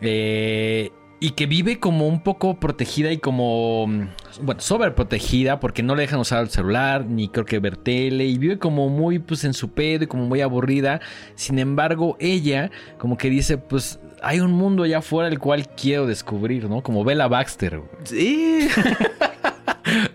[0.00, 0.90] Eh,
[1.22, 4.08] y que vive como un poco protegida y como, mm,
[4.42, 8.38] bueno, sobreprotegida porque no le dejan usar el celular ni creo que ver tele y
[8.38, 11.00] vive como muy pues en su pedo y como muy aburrida.
[11.36, 16.06] Sin embargo, ella como que dice pues hay un mundo allá afuera el cual quiero
[16.06, 16.82] descubrir, ¿no?
[16.82, 17.80] Como Bella Baxter.
[18.02, 18.68] Sí.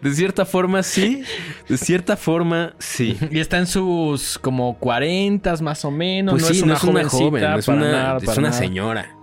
[0.01, 1.23] de cierta forma, sí.
[1.67, 3.17] De cierta forma, sí.
[3.31, 6.33] Y está en sus como 40 más o menos.
[6.33, 8.49] Pues no sí, es una no es una joven, es una, nada, es para una
[8.49, 8.59] nada.
[8.59, 9.15] señora.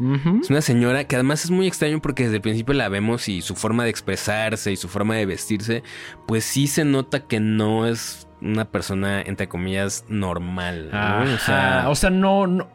[0.43, 3.43] Es una señora que además es muy extraño porque desde el principio la vemos y
[3.43, 5.83] su forma de expresarse y su forma de vestirse,
[6.27, 10.91] pues sí se nota que no es una persona, entre comillas, normal.
[10.93, 10.99] ¿no?
[10.99, 12.69] Ajá, O sea, no, no.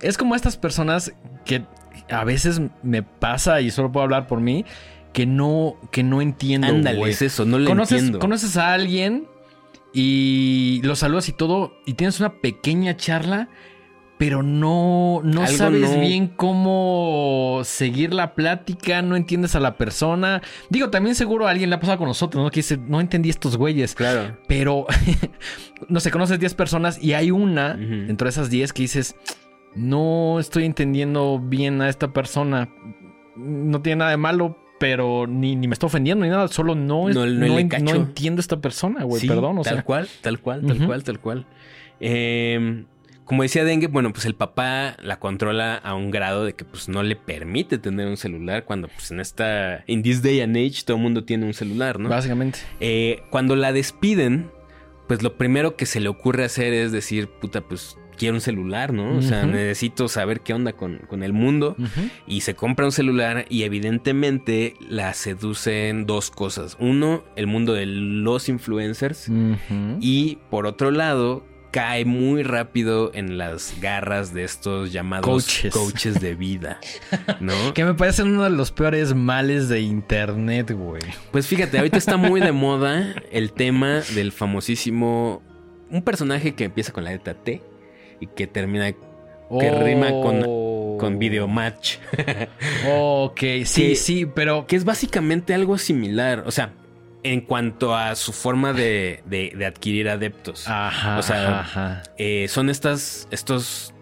[0.00, 1.14] Es como estas personas
[1.44, 1.64] que
[2.10, 4.64] a veces me pasa, y solo puedo hablar por mí,
[5.12, 6.66] que no, que no entiendo.
[6.68, 8.18] ándale, es eso, no le conoces, entiendo.
[8.18, 9.26] conoces a alguien
[9.92, 13.48] y lo saludas y todo, y tienes una pequeña charla,
[14.18, 19.76] pero no, no Algo sabes no- bien cómo seguir la plática, no entiendes a la
[19.76, 20.40] persona.
[20.70, 22.50] Digo, también seguro a alguien le ha pasado con nosotros, ¿no?
[22.50, 23.94] Que dice, no entendí estos güeyes.
[23.96, 24.38] Claro.
[24.46, 24.86] Pero,
[25.88, 28.06] no sé, conoces 10 personas y hay una Ujú.
[28.06, 29.16] dentro de esas 10 que dices,
[29.74, 32.70] no estoy entendiendo bien a esta persona.
[33.34, 36.48] No tiene nada de malo, pero ni, ni me está ofendiendo ni nada.
[36.48, 39.20] Solo no, es- No- no no no entiendo a esta persona, güey.
[39.20, 39.82] Sí, Perdón, o tal sea.
[39.84, 41.46] cual, tal cual, tal cual, tal cual.
[42.00, 42.84] Eh,
[43.24, 46.88] como decía Dengue, bueno, pues el papá la controla a un grado de que pues
[46.88, 50.82] no le permite tener un celular cuando pues en esta, in this day and age
[50.84, 52.08] todo el mundo tiene un celular, ¿no?
[52.08, 52.58] Básicamente.
[52.80, 54.50] Eh, cuando la despiden,
[55.06, 58.92] pues lo primero que se le ocurre hacer es decir, puta, pues quiero un celular,
[58.92, 59.16] ¿no?
[59.16, 61.74] O sea, necesito saber qué onda con, con el mundo.
[62.24, 66.76] Y se compra un celular y evidentemente la seducen dos cosas.
[66.78, 69.28] Uno, el mundo de los influencers.
[69.98, 75.74] Y por otro lado, cae muy rápido en las garras de estos llamados Coaches.
[75.74, 76.78] coaches, de vida,
[77.40, 77.74] ¿no?
[77.74, 81.02] Que me parece uno de los peores males de internet, güey.
[81.32, 85.42] Pues fíjate, ahorita está muy de moda el tema del famosísimo...
[85.90, 87.60] Un personaje que empieza con la letra T
[88.22, 91.96] y que termina Que rima con- con video match.
[92.88, 94.66] Ok, sí, Que- sí, pero...
[94.66, 96.44] que es básicamente algo similar.
[96.46, 96.72] O sea,
[97.22, 100.68] en cuanto a su forma de, de- de adquirir adeptos.
[100.68, 102.02] Ajá, O sea, ajá.
[102.18, 103.94] Eh, son estas, estos,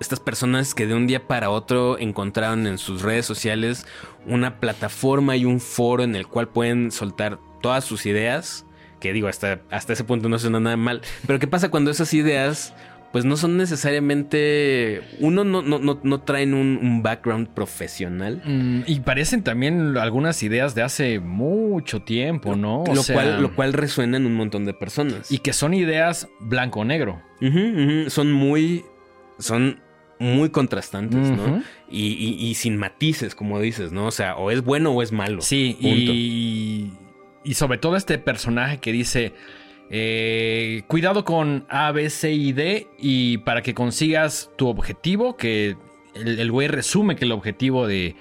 [0.00, 3.86] estas personas que de un día para otro encontraron en sus redes sociales
[4.26, 8.66] una plataforma y un foro en el cual pueden soltar todas sus ideas.
[9.00, 11.02] Que digo, hasta, hasta ese punto no suena nada mal.
[11.26, 12.72] Pero ¿qué pasa cuando esas ideas,
[13.12, 15.02] pues no son necesariamente.
[15.20, 18.42] Uno no, no, no, no traen un, un background profesional.
[18.44, 22.82] Mm, y parecen también algunas ideas de hace mucho tiempo, ¿no?
[22.82, 25.30] O lo, sea, cual, lo cual resuena en un montón de personas.
[25.30, 27.20] Y que son ideas blanco-negro.
[28.08, 28.84] Son muy.
[29.38, 29.80] Son
[30.18, 31.64] muy contrastantes, ¿no?
[31.90, 34.06] Y, y- y sin matices, como dices, ¿no?
[34.06, 35.42] O sea, o es bueno o es malo.
[35.42, 36.12] Sí, Punto.
[36.14, 36.92] y,
[37.42, 39.32] y sobre todo este personaje que dice,
[39.94, 45.76] eh, cuidado con A, B, C y D y para que consigas tu objetivo, que
[46.14, 48.16] el, el güey resume que el objetivo de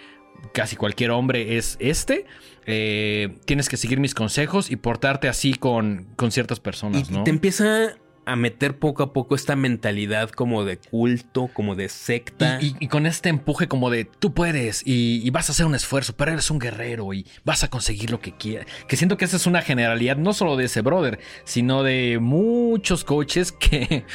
[0.53, 2.25] casi cualquier hombre es este,
[2.65, 7.23] eh, tienes que seguir mis consejos y portarte así con, con ciertas Y personas, ¿no?
[7.23, 7.95] te empieza
[8.25, 12.59] a meter poco a poco esta mentalidad como de culto, como de secta.
[12.61, 15.65] Y, y- y con este empuje como de tú puedes y, y vas a hacer
[15.65, 18.67] un esfuerzo, pero eres un guerrero y vas a conseguir lo que quieras.
[18.87, 23.03] Que siento que esa es una generalidad no solo de ese brother, sino de muchos
[23.03, 24.05] coaches que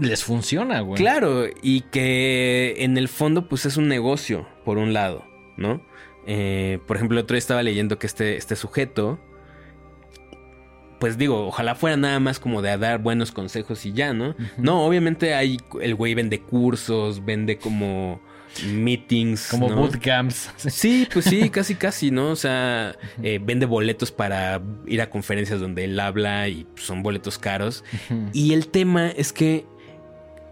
[0.00, 0.96] les funciona, güey.
[1.00, 5.24] Claro, y que en el fondo pues es un negocio, por un lado,
[5.56, 5.80] ¿no?
[6.26, 9.18] Eh, por ejemplo, el otro día estaba leyendo que este, este sujeto,
[10.98, 14.34] pues digo, ojalá fuera nada más como de a dar buenos consejos y ya, ¿no?
[14.56, 18.20] No, obviamente hay, el güey vende cursos, vende como
[18.66, 19.48] meetings.
[19.48, 19.76] Como ¿no?
[19.76, 20.50] bootcamps.
[20.56, 22.30] Sí, pues sí, casi casi, ¿no?
[22.30, 27.38] O sea, eh, vende boletos para ir a conferencias donde él habla y son boletos
[27.38, 27.84] caros.
[28.32, 29.66] Y el tema es que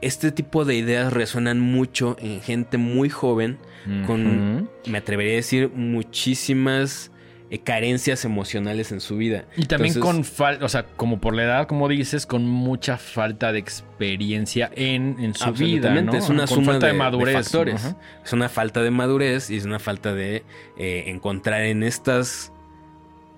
[0.02, 3.58] este tipo de ideas resuenan mucho en gente muy joven,
[4.06, 7.12] con, me atrevería a decir, muchísimas
[7.48, 9.44] eh, carencias emocionales en su vida.
[9.56, 12.96] Y también Entonces, con falta, o sea, como por la edad, como dices, con mucha
[12.98, 16.12] falta de experiencia en, en su vida, ¿no?
[16.14, 17.34] es una con suma falta de, de, de madurez.
[17.34, 17.74] factores.
[17.76, 17.96] Ajá.
[18.24, 20.44] Es una falta de madurez y es una falta de
[20.76, 22.52] eh, encontrar en estas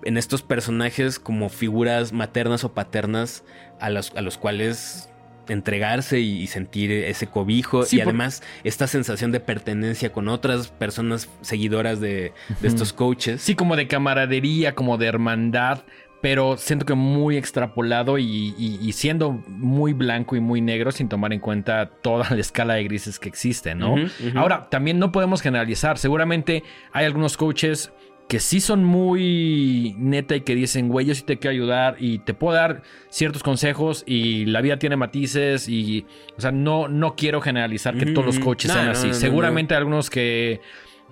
[0.05, 3.45] en estos personajes como figuras maternas o paternas
[3.81, 5.08] a los, a los cuales
[5.49, 10.29] entregarse y, y sentir ese cobijo Sí, y por- además esta sensación de pertenencia con
[10.29, 13.41] otras personas seguidoras de, de estos coaches.
[13.43, 15.81] Sí, como de camaradería, como de hermandad,
[16.21, 18.25] pero siento que muy extrapolado y,
[18.59, 22.75] y- y siendo muy blanco y muy negro sin tomar en cuenta toda la escala
[22.75, 23.95] de grises que existe, ¿no?
[24.35, 25.97] Ahora, también no podemos generalizar.
[25.97, 27.93] Seguramente hay algunos coaches
[28.29, 32.19] que sí son muy neta y que dicen, güey, yo sí te quiero ayudar y
[32.19, 36.05] te puedo dar ciertos consejos y la vida tiene matices y,
[36.37, 39.09] o sea, no, no quiero generalizar que todos los coaches No, sean no, así.
[39.09, 40.61] no, Seguramente hay algunos que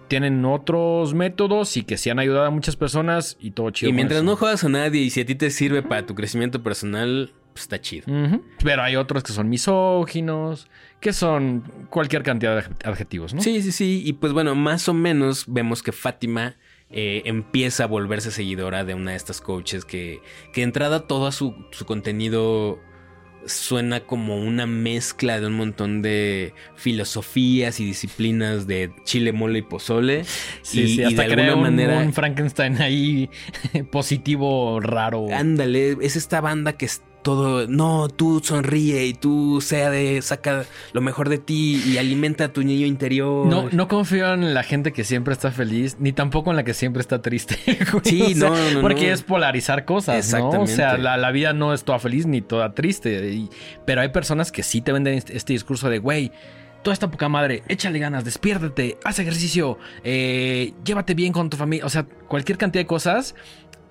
[0.09, 3.89] tienen otros métodos y que sí han ayudado a muchas personas y todo chido.
[3.91, 6.63] y mientras no jodas a nadie y si a ti te sirve para tu crecimiento
[6.63, 8.05] personal, pues está chido.
[8.63, 10.69] Pero hay otros que son misóginos,
[11.01, 13.41] que son cualquier cantidad de adjetivos, ¿no?
[13.41, 14.03] Sí, sí, sí.
[14.05, 16.57] Y pues bueno, más o menos vemos que Fátima
[16.91, 20.21] eh, empieza a volverse seguidora de una de estas coaches que,
[20.53, 22.79] que de entrada todo su, su contenido
[23.47, 29.63] suena como una mezcla de un montón de filosofías y disciplinas de chile, mole y
[29.63, 30.25] pozole.
[30.63, 31.99] Sí, y, sí, y hasta de crea alguna un, manera...
[31.99, 33.31] un Frankenstein ahí
[33.91, 35.27] positivo, raro.
[35.33, 36.87] Ándale, es esta banda que
[37.27, 42.45] todo, no, tú sonríe y tú sea de, saca lo mejor de ti y alimenta
[42.45, 43.45] a tu niño interior.
[43.47, 46.73] No, no confío en la gente que siempre está feliz, ni tampoco en la que
[46.73, 47.57] siempre está triste.
[47.93, 48.05] güey.
[48.05, 49.13] Sí, O sea, no, no, Porque no.
[49.15, 50.37] es polarizar cosas, ¿no?
[50.37, 50.77] O Exactamente.
[50.77, 53.29] sea, la, la vida no es toda feliz ni toda triste.
[53.35, 53.51] y-
[53.85, 56.31] pero hay personas que sí te venden este, este discurso de, güey,
[56.85, 61.85] toda esta poca madre, échale ganas, despiértate, haz ejercicio, eh, llévate bien con tu familia.
[61.85, 63.35] O sea, cualquier cantidad de cosas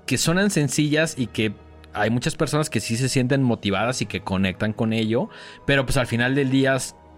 [0.05, 1.51] que suenan sencillas y que
[1.95, 5.29] hay muchas personas que sí se sienten motivadas y que conectan con ello,
[5.65, 6.77] pero pues al final del día,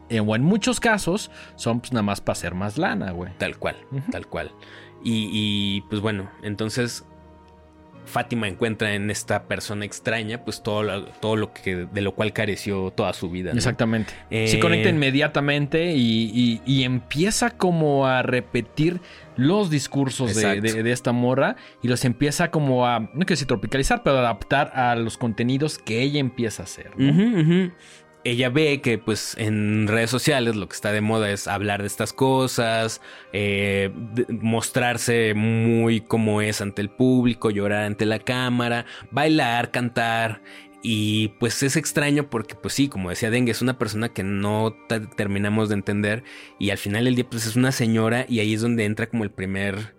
[0.10, 3.32] eh, o en muchos casos, son pues nada más para hacer más lana, güey.
[3.38, 3.76] Tal cual,
[4.12, 4.52] tal cual.
[5.04, 7.06] Y, y, pues bueno, entonces
[8.08, 12.34] Fátima encuentra en esta persona extraña, pues todo lo, todo lo que de lo cual
[12.34, 13.52] careció toda su vida.
[13.52, 13.58] ¿no?
[13.58, 14.14] Exactamente.
[14.32, 19.02] Eh, Se conecta inmediatamente y, y- y empieza como a repetir
[19.36, 23.48] los discursos de, de- de esta morra y los empieza como a, no quiero decir
[23.48, 26.92] tropicalizar, pero adaptar a los contenidos que ella empieza a hacer.
[28.24, 31.88] Ella ve que pues en redes sociales lo que está de moda es hablar de
[31.88, 33.02] estas cosas,
[33.32, 33.92] eh,
[34.30, 40.42] mostrarse muy como es ante el público, llorar ante la cámara, bailar, cantar.
[40.84, 44.76] Y pues es extraño porque pues sí, como decía Dengue, es una persona que no
[45.16, 46.24] terminamos de entender
[46.60, 49.24] y al final del día pues es una señora y ahí es donde entra como
[49.24, 49.97] el primer...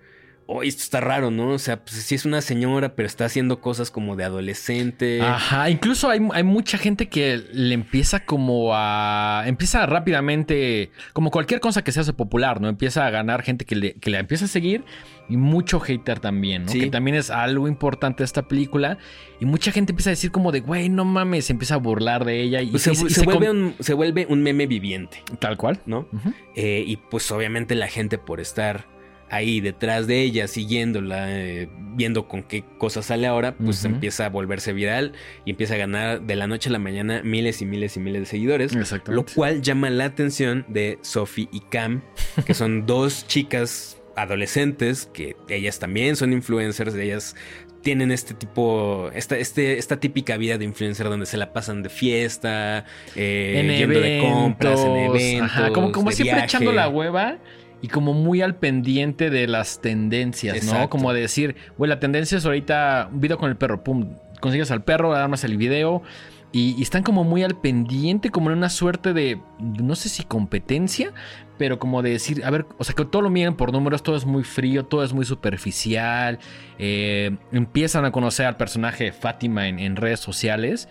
[0.50, 1.50] Oh, esto está raro, ¿no?
[1.50, 5.20] O sea, pues sí es una señora, pero está haciendo cosas como de adolescente.
[5.20, 9.42] Ajá, incluso hay, hay mucha gente que le empieza como a...
[9.46, 12.68] Empieza rápidamente, como cualquier cosa que se hace popular, ¿no?
[12.68, 14.84] Empieza a ganar gente que le, que la empieza a seguir
[15.28, 16.72] y mucho hater también, ¿no?
[16.72, 16.80] Sí.
[16.80, 18.96] Que también es algo importante esta película.
[19.40, 22.24] Y mucha gente empieza a decir como de, güey, no mames, se empieza a burlar
[22.24, 22.62] de ella.
[22.62, 25.58] Y, Pues se, y- y se se vuelve un, se vuelve un meme viviente, Tal
[25.58, 25.78] cual.
[25.84, 26.08] ¿no?
[26.56, 28.86] Eh, y pues obviamente la gente por estar
[29.30, 34.28] ahí detrás de ella, siguiéndola, eh, viendo con qué cosas sale ahora, pues empieza a
[34.28, 35.12] volverse viral
[35.44, 38.22] y empieza a ganar de la noche a la mañana miles y miles y miles
[38.22, 38.72] de seguidores.
[39.06, 42.02] Lo cual llama la atención de Sophie y Cam,
[42.46, 47.36] que son dos chicas adolescentes, que ellas también son influencers, ellas
[47.82, 51.88] tienen este tipo, esta, este, esta típica vida de influencer donde se la pasan de
[51.88, 56.44] fiesta, eh, en yendo de compras, en eventos, ajá, como, siempre viaje.
[56.44, 57.38] echando la hueva
[57.82, 60.88] y como muy al pendiente de las tendencias, ¿no?
[60.90, 64.70] Como de decir, güey, la tendencia es ahorita un video con el perro, pum, consigues
[64.70, 66.02] al perro, armas el video.
[66.50, 70.24] y, y están como muy al pendiente, como en una suerte de, no sé si
[70.24, 71.12] competencia,
[71.58, 74.16] pero como de decir, a ver, o sea, que todo lo miden por números, todo
[74.16, 76.38] es muy frío, todo es muy superficial.
[76.78, 80.88] eh, empiezan a conocer al personaje de Fátima en, en redes sociales.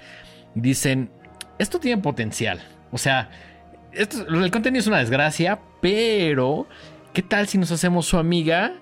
[0.54, 1.10] Dicen,
[1.58, 2.60] esto tiene potencial.
[2.92, 3.30] O sea,
[3.94, 6.68] esto- el contenido es una desgracia, pero
[7.14, 8.74] ¿qué tal si nos hacemos su amiga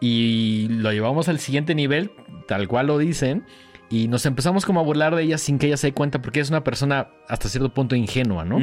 [0.00, 2.10] y lo llevamos al siguiente nivel,
[2.46, 3.44] tal cual lo dicen?
[3.90, 6.40] Y nos empezamos como a burlar de ella sin que ella se dé cuenta, porque
[6.40, 8.58] es una persona hasta cierto punto ingenua, ¿no?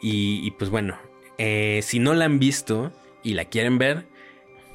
[0.00, 0.96] Y, y, pues bueno,
[1.38, 2.92] eh, si no la han visto
[3.24, 4.06] y la quieren ver,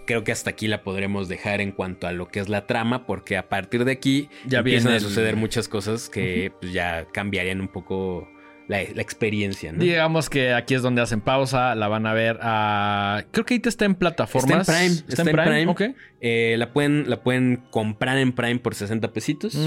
[0.06, 3.06] creo que hasta aquí la podremos dejar en cuanto a lo que es la trama,
[3.06, 7.06] porque a partir de aquí Ya empiezan viene a suceder muchas cosas que pues, ya
[7.14, 8.28] cambiarían un poco
[8.70, 9.80] la, la experiencia, ¿no?
[9.84, 13.26] Digamos que aquí es donde hacen pausa, la van a ver a...
[13.32, 14.62] Creo que ahorita está en plataformas.
[14.70, 15.82] Está en Prime, Está, en Prime, ok.
[16.22, 19.58] Eh, la, pueden, la pueden comprar en Prime por 60 pesitos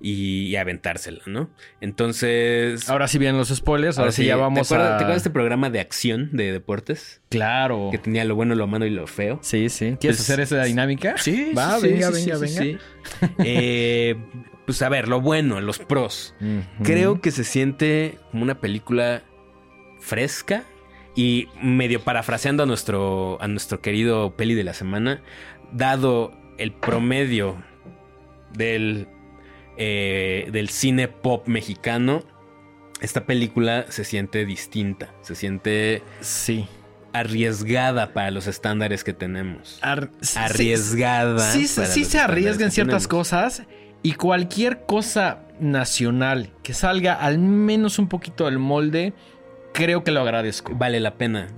[0.00, 1.48] y, y aventársela, ¿no?
[1.80, 2.88] Entonces...
[2.90, 4.98] Ahora sí vienen los spoilers, ahora, sí ya vamos ¿te acuerdas, a...
[4.98, 7.22] ¿Te acuerdas de este programa de acción de deportes?
[7.30, 7.88] Claro.
[7.90, 9.38] Que tenía lo bueno, lo malo y lo feo.
[9.42, 9.96] Sí, sí.
[9.98, 11.16] ¿Quieres Pues- hacer esa dinámica?
[11.16, 12.62] Sí, Va, sí, venga, sí, venga, venga.
[12.62, 12.78] sí.
[13.38, 14.16] Eh,
[14.66, 16.34] pues a ver, lo bueno, los pros.
[16.82, 19.22] Creo que se siente como una película
[20.00, 20.64] fresca
[21.14, 25.22] y medio parafraseando a nuestro, a nuestro querido peli de la semana,
[25.72, 27.56] dado el promedio
[28.52, 29.08] del,
[29.76, 32.22] eh, del cine pop mexicano,
[33.00, 36.66] esta película se siente distinta, se siente Sí.
[37.12, 39.78] arriesgada para los estándares que tenemos.
[39.82, 41.38] Ar- Arriesgada.
[41.52, 43.28] Sí, sí, sí se arriesga en estándares que ciertas tenemos.
[43.28, 43.62] cosas
[44.04, 49.14] y cualquier cosa nacional que salga al menos un poquito del molde,
[49.72, 50.74] creo que lo agradezco.
[50.76, 51.48] Vale la pena.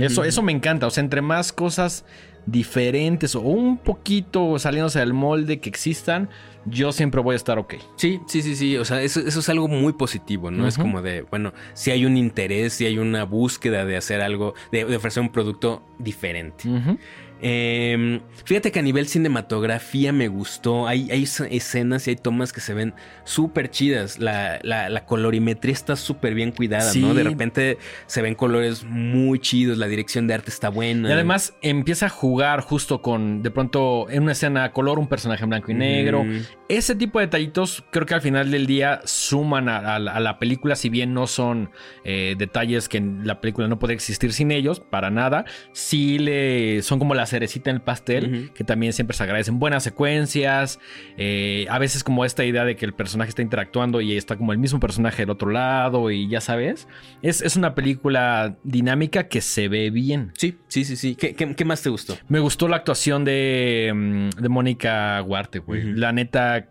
[0.00, 0.86] Eso, eso me encanta.
[0.86, 2.04] O sea, entre más cosas
[2.44, 6.28] diferentes o un poquito saliéndose del molde que existan,
[6.64, 7.74] yo siempre voy a estar ok.
[7.96, 8.76] Sí, sí, sí, sí.
[8.76, 10.66] O sea, eso, eso es algo muy positivo, ¿no?
[10.66, 14.54] Es como de, bueno, si hay un interés, si hay una búsqueda de hacer algo,
[14.72, 16.68] de, de ofrecer un producto diferente.
[16.68, 16.98] Ujú.
[17.40, 20.86] Eh, fíjate que a nivel cinematografía me gustó.
[20.86, 24.18] Hay, hay es- escenas y hay tomas que se ven súper chidas.
[24.18, 27.00] La, la- la colorimetría está súper bien cuidada, Sí.
[27.00, 27.14] ¿no?
[27.14, 29.78] De repente se ven colores muy chidos.
[29.78, 31.08] La dirección de arte está buena.
[31.08, 35.06] Y además empieza a jugar justo con, de pronto, en una escena a color, un
[35.08, 36.24] personaje en blanco y negro.
[36.24, 36.40] Mm.
[36.68, 40.20] Ese tipo de detallitos creo que al final del día suman a, a la- a
[40.20, 41.70] la película, si bien no son
[42.04, 45.44] eh, detalles que la película no podría existir sin ellos, para nada.
[45.72, 49.58] Sí le son como la cerecita en el pastel, que también siempre se agradecen.
[49.58, 50.80] Buenas secuencias,
[51.16, 54.52] eh, a veces como esta idea de que el personaje está interactuando y está como
[54.52, 56.88] el mismo personaje del otro lado y ya sabes.
[57.22, 60.32] Es, es una película dinámica que se ve bien.
[60.36, 61.14] Sí, sí, sí, sí.
[61.14, 62.16] ¿Qué, qué- qué más te gustó?
[62.28, 65.92] Me gustó la actuación de, mm, de Mónica Huarte, güey.
[65.94, 66.68] La neta,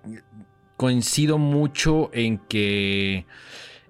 [0.76, 3.26] coincido mucho en que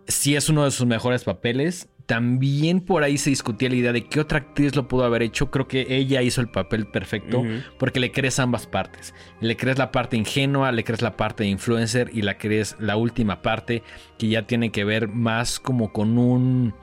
[0.08, 1.90] sí es uno de sus mejores papeles.
[2.08, 5.52] También por ahí se discutía la idea de qué otra actriz lo pudo haber hecho.
[5.52, 7.44] Creo que ella hizo el papel perfecto
[7.78, 9.14] porque le crees ambas partes.
[9.42, 12.96] Le crees la parte ingenua, le crees la parte de influencer y la crees la
[12.96, 13.84] última parte
[14.18, 16.74] que ya tiene que ver más como con un...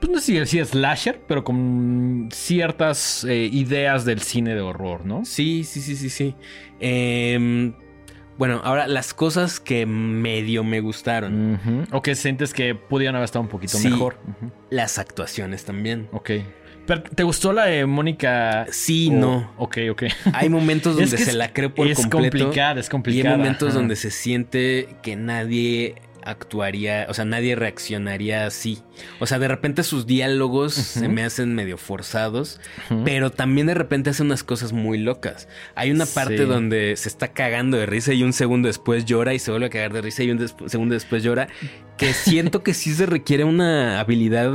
[0.00, 5.06] Pues no sé si decir slasher, pero con ciertas eh, ideas del cine de horror,
[5.06, 5.24] ¿no?
[5.24, 6.34] Sí, sí, sí, sí, sí.
[6.80, 7.72] Em,
[8.38, 11.86] bueno, ahora las cosas que medio me gustaron.
[11.92, 13.88] O que sientes que pudieran haber estado un poquito Sí.
[13.88, 14.16] mejor.
[14.70, 16.08] Las actuaciones también.
[16.12, 16.30] Ok.
[16.86, 18.66] Pero, ¿Te gustó la de Mónica?
[18.70, 19.50] Sí, no.
[19.56, 20.02] Ok, ok.
[20.34, 22.36] Hay momentos donde Es que se es- la creo por es completo.
[22.38, 23.36] complicada, es Y hay complicada.
[23.38, 23.78] momentos ajá.
[23.78, 25.94] donde se siente que nadie
[26.24, 28.82] actuaría, o sea, nadie reaccionaría así.
[29.20, 32.60] O sea, de repente sus diálogos se me hacen medio forzados,
[33.04, 35.48] pero también de repente hace unas cosas muy locas.
[35.74, 36.44] Hay una parte Sí.
[36.44, 39.70] donde se está cagando de risa y un segundo después llora y se vuelve a
[39.70, 41.48] cagar de risa y un segundo después llora,
[41.98, 44.50] que siento que sí se requiere una habilidad,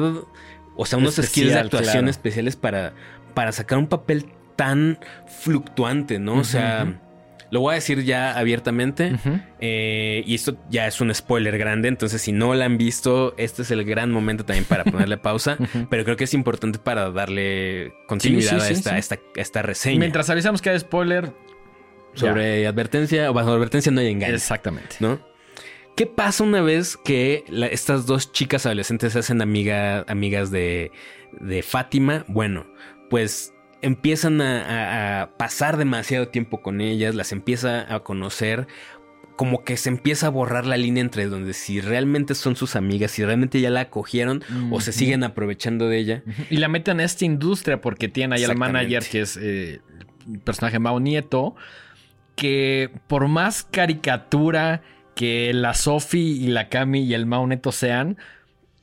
[0.75, 2.09] o sea, unos skills de actuación claro.
[2.09, 2.93] especiales para,
[3.33, 4.99] para sacar un papel tan
[5.41, 6.35] fluctuante, ¿no?
[6.35, 6.99] O sea.
[7.51, 9.15] Lo voy a decir ya abiertamente.
[9.59, 13.61] Eh, y esto ya es un spoiler grande, entonces si no la han visto, este
[13.63, 15.57] es el gran momento también para ponerle pausa.
[15.89, 19.21] Pero creo que es importante para darle continuidad Sí, sí, a, esta, sí.
[19.35, 19.99] esta, reseña.
[19.99, 21.33] Mientras avisamos que hay spoiler.
[22.15, 24.95] Sobre advertencia, o bajo advertencia no hay engaño, Exactamente.
[24.99, 25.19] ¿no?
[25.95, 30.91] ¿Qué pasa una vez que la- estas dos chicas adolescentes se hacen amiga, amigas de,
[31.39, 32.25] de Fátima?
[32.27, 32.65] Bueno,
[33.09, 38.67] pues empiezan a, a- a pasar demasiado tiempo con ellas, las empieza a conocer,
[39.35, 43.11] como que se empieza a borrar la línea entre donde si realmente son sus amigas,
[43.11, 46.23] si realmente ya la acogieron o se siguen aprovechando de ella.
[46.49, 49.79] Y la meten a esta industria porque tiene ahí al manager que es eh,
[50.29, 51.55] el personaje Mao Nieto,
[52.35, 54.81] que por más caricatura
[55.15, 58.17] que la Sofi y la Cami y el Mau Neto sean,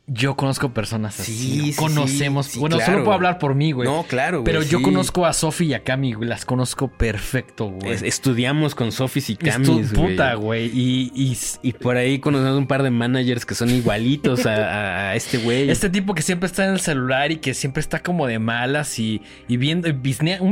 [0.08, 1.32] yo conozco personas así.
[1.32, 1.64] Sí, ¿no?
[1.66, 2.46] sí, Conocemos.
[2.46, 2.92] sí, bueno, claro.
[2.92, 3.88] solo puedo hablar por mí, güey.
[3.88, 4.44] No, claro, güey.
[4.44, 4.84] Pero yo sí.
[4.84, 6.28] conozco a Sofi y a Cami, güey.
[6.28, 7.92] Las conozco perfecto, güey.
[7.92, 9.84] Es- estudiamos con Sofis y Es tu güey.
[9.86, 10.66] puta, güey.
[10.72, 15.10] Y, y- Y por ahí conocemos un par de managers que son igualitos a, a-
[15.10, 15.70] a este güey.
[15.70, 18.98] este tipo que siempre está en el celular y que siempre está como de malas
[19.00, 19.88] y, y viendo.
[19.88, 20.02] un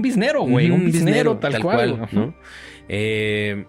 [0.03, 0.67] bisnero, güey.
[0.71, 2.09] Ujú, un bisnero, tal, cual.
[2.89, 3.67] Eh,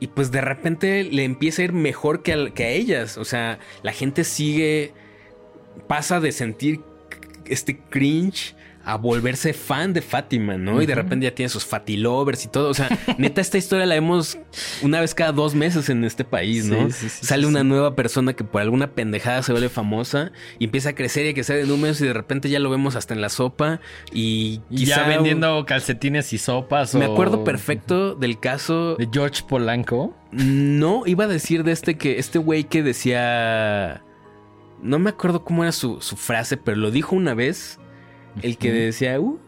[0.00, 3.16] y pues de repente le empieza a ir mejor que, al- que a ellas.
[3.16, 4.92] O sea, la gente sigue.
[5.88, 6.80] Pasa de sentir
[7.46, 8.54] este cringe
[8.86, 10.82] a volverse fan de Fátima, ¿no?
[10.82, 12.68] Y de repente ya tiene sus Fatilovers y todo.
[12.68, 14.36] O sea, neta, esta historia la vemos
[14.82, 16.90] una vez cada dos meses en este país, ¿no?
[16.90, 20.64] Sí, sí, sí, Sale una nueva persona que por alguna pendejada se vuelve famosa y
[20.66, 23.14] empieza a crecer y a crecer de números y de repente ya lo vemos hasta
[23.14, 23.80] en la sopa
[24.12, 26.94] y Y ya quizá- vendiendo calcetines y sopas.
[26.94, 28.96] Me acuerdo perfecto del caso.
[28.96, 30.14] De George Polanco.
[30.30, 34.02] No, iba a decir de este que este güey que decía.
[34.84, 37.80] No me acuerdo cómo era su, su frase, pero lo dijo una vez.
[38.42, 39.38] El que decía, uh,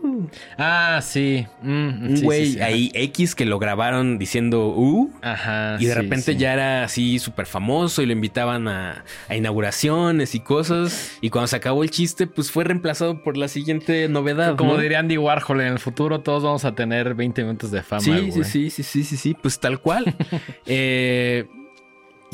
[0.56, 1.46] Ah, sí.
[1.62, 5.76] Mm, un sí, güey sí, ahí X que lo grabaron diciendo, uh, Ajá.
[5.80, 10.40] y de repente ya era así súper famoso y lo invitaban a, a inauguraciones y
[10.40, 11.18] cosas.
[11.20, 14.56] Y cuando se acabó el chiste, pues fue reemplazado por la siguiente novedad.
[14.56, 14.80] Como ¿no?
[14.80, 18.02] diría Andy Warhol, en el futuro todos vamos a tener 20 minutos de fama.
[18.02, 18.32] Sí, güey.
[18.32, 20.14] sí, sí, sí, sí, sí, sí, pues tal cual.
[20.68, 21.46] Eh,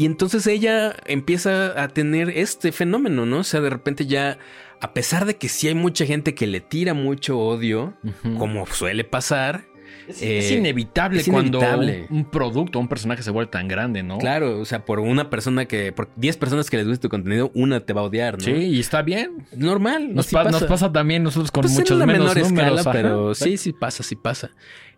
[0.03, 3.39] y entonces ella empieza a tener este fenómeno, ¿no?
[3.39, 4.39] O sea, de repente ya,
[4.81, 7.95] a pesar de que sí hay mucha gente que le tira mucho odio,
[8.39, 9.65] como suele pasar,
[10.09, 11.61] Es, eh, es inevitable es cuando.
[11.61, 14.19] Un, un producto, un personaje se vuelve tan grande, ¿no?
[14.19, 17.53] claro, o sea, por una persona que, por 10 personas que les guste tu contenido,
[17.55, 18.45] una te va a odiar, ¿no?
[18.45, 19.47] Sí, y está bien.
[19.55, 22.79] Normal, Nos, así pa- nos pasa también nosotros con Pues en muchos menos menor números.
[22.81, 24.51] escala, pero sí, sí pasa, sí pasa.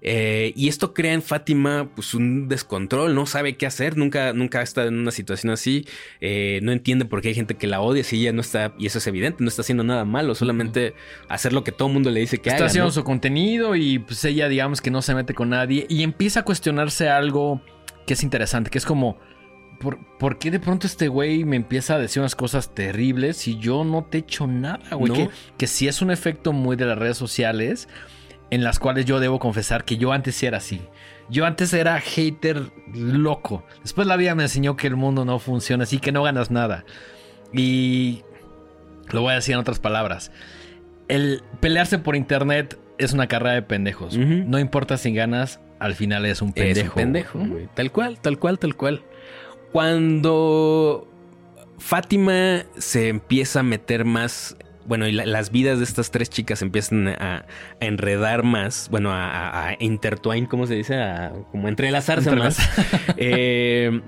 [0.03, 4.61] Eh, y esto crea en Fátima pues un descontrol, no sabe qué hacer, nunca, nunca
[4.61, 5.87] ha estado en una situación así,
[6.21, 8.85] eh, no entiende por qué hay gente que la odia si ella no está, y
[8.87, 10.93] eso es evidente, no está haciendo nada malo, solamente
[11.29, 12.67] hacer lo que todo el mundo le dice que Está haga.
[12.67, 12.93] haciendo ¿no?
[12.93, 16.43] su contenido y pues ella digamos que no se mete con nadie y empieza a
[16.45, 17.63] cuestionarse algo
[18.07, 19.17] que es interesante, que es como,
[19.81, 23.59] ¿por, por qué de pronto este güey me empieza a decir unas cosas terribles si
[23.59, 25.11] yo no te he hecho nada, güey?
[25.11, 25.15] No.
[25.15, 27.89] Que, que sí es un efecto muy de las redes sociales
[28.55, 30.81] en las cuales yo debo confesar que yo antes sí era así.
[31.29, 33.65] Yo antes era hater loco.
[33.83, 36.85] Después la vida me enseñó que el mundo no funciona así, que no ganas nada.
[37.53, 38.23] Y
[39.11, 40.31] lo voy a decir en otras palabras.
[41.09, 44.17] El pelearse por internet es una carrera de pendejos.
[44.17, 46.81] No importa si ganas, al final es un pendejo.
[46.81, 47.41] Es un pendejo.
[47.75, 49.03] Tal cual, tal cual, tal cual.
[49.73, 51.09] Cuando
[51.79, 54.57] Fátima se empieza a meter más.
[54.87, 57.47] Bueno, y la- las vidas de estas tres chicas empiezan a,
[57.81, 58.89] a enredar más.
[58.91, 60.97] Bueno, a, a, intertwine, ¿cómo se dice?
[60.97, 62.59] A, como entrelazarse Entrelaz- más.
[63.17, 64.01] Eh,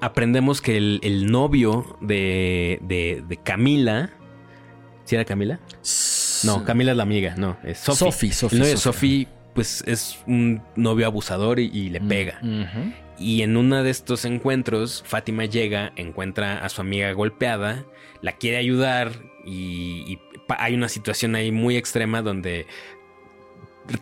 [0.00, 4.10] aprendemos que el, el novio de, de, de Camila.
[5.04, 5.60] ¿Sí era Camila?
[6.44, 7.96] No, Camila es la amiga, no, es Sofi.
[7.98, 12.40] Sofi, Sofi, El novio de pues es un novio abusador y, y le Mm, pega.
[13.18, 17.84] Y en uno de estos encuentros, Fátima llega, encuentra a su amiga golpeada,
[18.20, 19.12] la quiere ayudar
[19.46, 20.18] y, y
[20.48, 22.66] hay una situación ahí muy extrema donde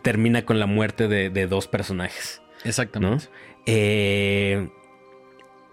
[0.01, 2.41] termina con la muerte de, de dos personajes.
[2.63, 3.29] Exactamente.
[3.65, 4.69] Eh,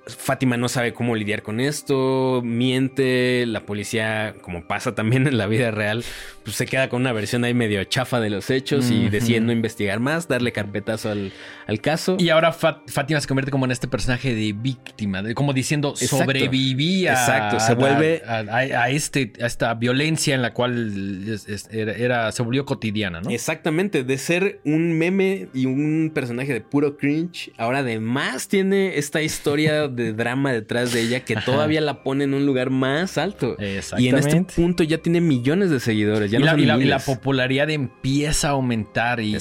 [0.06, 5.46] Fátima no sabe cómo lidiar con esto, miente, la policía, como pasa también en la
[5.46, 6.04] vida real,
[6.42, 9.52] pues se queda con una versión ahí medio chafa de los hechos y decide no
[9.52, 11.32] investigar más, darle carpetazo al,
[11.68, 12.16] al caso.
[12.18, 15.90] Y ahora Fat- Fátima se convierte como en este personaje de víctima, de- como diciendo
[15.90, 16.16] Exacto.
[16.24, 21.28] sobreviví a, Exacto, se vuelve- a, a- a este, a esta violencia en la cual
[21.28, 23.30] es- es- era, era- se volvió cotidiana, ¿no?
[23.30, 29.22] Exactamente, de ser un meme y un personaje de puro cringe, ahora además tiene esta
[29.22, 31.44] historia de drama detrás de ella que Ajá.
[31.44, 33.56] todavía la pone en un lugar más alto.
[33.58, 34.18] Y en Exactamente.
[34.38, 36.30] este punto ya tiene millones de seguidores.
[36.30, 37.04] Ya y, no la, son y la- y la miles.
[37.04, 39.20] popularidad empieza a aumentar.
[39.20, 39.34] Y,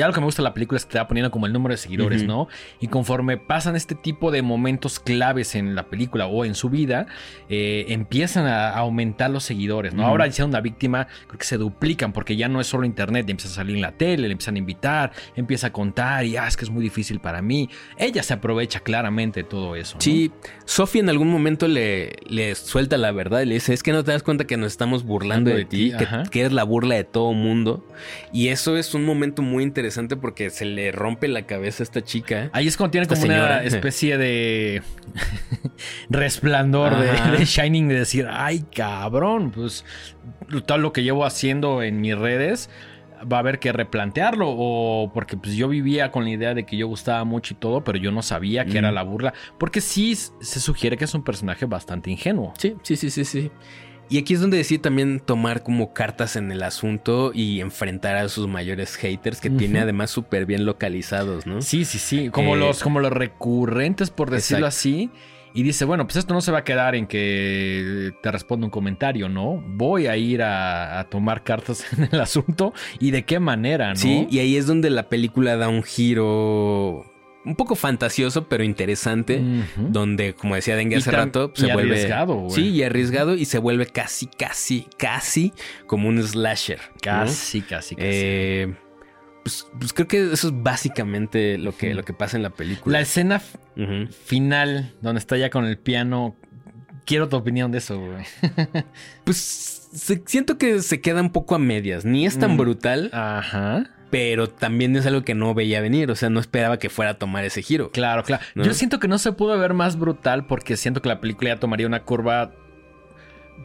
[0.00, 1.72] algo que me gusta de la película es que te va poniendo como el número
[1.72, 2.24] de seguidores.
[2.24, 2.48] ¿no?
[2.80, 7.06] Y conforme pasan este tipo de momentos claves en la película o en su vida,
[7.48, 10.06] eh, empiezan a aumentar los seguidores, ¿no?
[10.06, 13.50] Ahora, siendo una víctima, creo que se duplican porque ya no es solo internet, empieza
[13.52, 16.56] a salir en la tele, le empiezan a invitar, empieza a contar y, ah, es
[16.56, 17.68] que es muy difícil para mí.
[17.98, 19.91] Ella se aprovecha claramente de todo eso.
[19.94, 20.00] ¿No?
[20.00, 20.30] Sí,
[20.64, 24.04] Sophie en algún momento le, le suelta la verdad y le dice, es que no
[24.04, 25.92] te das cuenta que nos estamos burlando de, De ti,
[26.30, 27.86] que, eres la burla de todo mundo.
[28.32, 32.02] Y eso es un momento muy interesante porque se le rompe la cabeza a esta
[32.02, 32.50] chica.
[32.52, 34.82] Ahí es cuando tiene como una especie de
[36.10, 39.84] resplandor de, Shining de decir, ay cabrón, pues
[40.66, 42.70] todo lo que llevo haciendo en mis redes
[43.30, 46.76] va a haber que replantearlo o porque pues yo vivía con la idea de que
[46.76, 50.14] yo gustaba mucho y todo, pero yo no sabía que era la burla, porque sí
[50.14, 52.52] se sugiere que es un personaje bastante ingenuo.
[52.58, 53.50] Sí, sí, sí, sí, sí.
[54.08, 58.28] Y aquí es donde decide también tomar como cartas en el asunto y enfrentar a
[58.28, 61.62] sus mayores haters que tiene además súper bien localizados, ¿no?
[61.62, 64.78] Sí, sí, sí, como Eh, los como los recurrentes por decirlo exacto.
[64.78, 65.10] así.
[65.54, 68.70] Y dice, bueno, pues esto no se va a quedar en que te responda un
[68.70, 69.62] comentario, ¿no?
[69.66, 73.96] Voy a ir a, a tomar cartas en el asunto y de qué manera, ¿no?
[73.96, 77.04] Sí, y ahí es donde la película da un giro
[77.44, 79.42] un poco fantasioso, pero interesante.
[79.76, 81.94] Donde, como decía Dengue Y hace rato, y se vuelve.
[81.94, 82.54] arriesgado, güey.
[82.54, 85.52] Sí, y arriesgado y se vuelve casi, casi, casi
[85.86, 86.78] como un slasher.
[86.78, 87.00] ¿no?
[87.00, 88.06] Casi, casi, casi.
[89.42, 92.98] Pues, pues creo que eso es básicamente lo que, lo que pasa en la película.
[92.98, 93.40] La escena
[94.24, 96.36] final, donde está ya con el piano.
[97.04, 98.24] Quiero tu opinión de eso, güey.
[99.24, 102.04] Pues se- siento que se queda un poco a medias.
[102.04, 102.56] Ni es tan Mm.
[102.56, 103.84] brutal, Ajá.
[104.10, 106.10] pero también es algo que no veía venir.
[106.10, 107.90] O sea, no esperaba que fuera a tomar ese giro.
[107.90, 108.42] Claro, claro.
[108.54, 108.64] ¿No?
[108.64, 111.60] Yo siento que no se pudo ver más brutal porque siento que la película ya
[111.60, 112.52] tomaría una curva.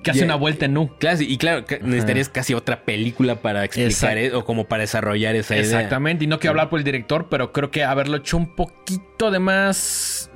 [0.04, 0.90] Casi Ya- una vuelta en U.
[1.00, 4.20] Claro, y claro, que necesitarías casi otra película para explicar Exacto.
[4.20, 5.64] e- o como para desarrollar esa idea.
[5.66, 9.32] Exactamente, y no quiero hablar por el director, pero creo que haberlo hecho un poquito
[9.32, 10.32] de más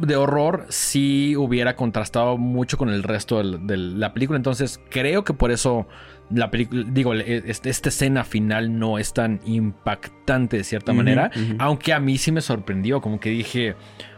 [0.00, 4.36] de horror sí hubiera contrastado mucho con el resto de la película.
[4.36, 5.86] Entonces creo que por eso
[6.30, 11.30] la película, digo, le- este- esta escena final no es tan impactante de cierta manera,
[11.58, 13.74] aunque a mí sí me sorprendió, como que dije,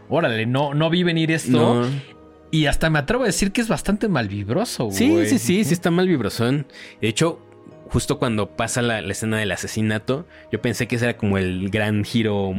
[0.09, 1.83] órale, no, no vi venir esto.
[1.83, 2.15] No.
[2.55, 4.91] Y hasta me atrevo a decir que es bastante malvibroso.
[4.93, 5.27] Sí, güey.
[5.29, 6.67] sí, sí, sí está mal vibrosón.
[7.01, 7.41] De hecho,
[7.89, 11.69] justo cuando pasa la, la escena del asesinato, yo pensé que ese era como el
[11.71, 12.53] gran giro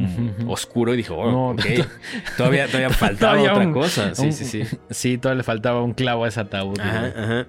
[0.46, 1.64] oscuro y dije, oh, No, ok.
[2.36, 4.14] todavía, todavía faltaba Todavía otra un- cosa.
[4.14, 4.62] Sí, un- sí, sí.
[4.90, 6.78] Sí, todavía le faltaba un clavo a ese ataúd.
[6.78, 7.46] Ajá, ajá.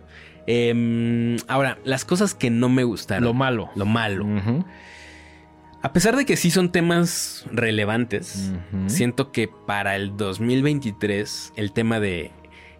[0.48, 3.26] Em, ahora, las cosas que no me gustaron.
[3.26, 3.70] Lo malo.
[3.76, 4.24] Lo malo.
[4.26, 4.66] Ujú.
[5.82, 8.52] A pesar de que sí son temas relevantes,
[8.88, 12.32] siento que para el 2023 el tema de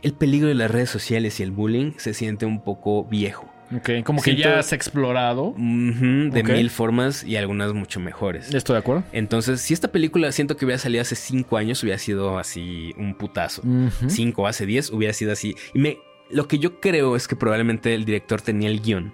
[0.02, 3.52] el peligro de las redes sociales y el bullying se siente un poco viejo.
[3.76, 5.54] Ok, como que ya has explorado.
[5.58, 8.54] De mil formas y algunas mucho mejores.
[8.54, 9.04] Estoy de acuerdo.
[9.12, 13.16] Entonces, si esta película siento que hubiera salido hace cinco años, hubiera sido así un
[13.16, 13.62] putazo.
[13.64, 14.10] Ujú.
[14.10, 15.56] Cinco, hace diez, hubiera sido así.
[15.74, 15.98] Y me,
[16.30, 19.14] lo que yo creo es que probablemente el director tenía el guion.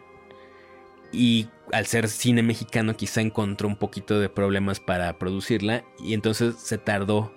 [1.12, 5.84] Y al ser cine mexicano, quizá encontró un poquito de problemas para producirla.
[6.03, 7.34] Y entonces se tardó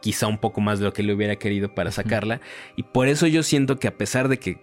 [0.00, 2.40] quizá un poco más de lo que le hubiera querido para sacarla.
[2.76, 4.58] Y por eso yo siento que a pesar de que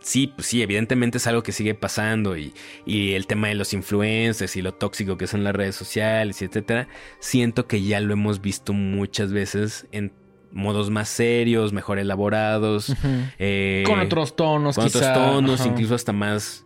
[0.00, 2.52] sí, pues sí, evidentemente es algo que sigue pasando y,
[2.86, 6.44] y el tema de los influencers y lo tóxico que son las redes sociales y
[6.44, 6.88] etcétera,
[7.18, 10.12] siento que ya lo hemos visto muchas veces en
[10.52, 12.94] modos más serios, mejor elaborados,
[13.38, 16.64] eh, Con otros tonos, con otros tonos, incluso hasta más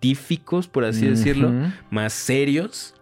[0.00, 1.52] científicos, por así decirlo,
[1.90, 2.94] más serios.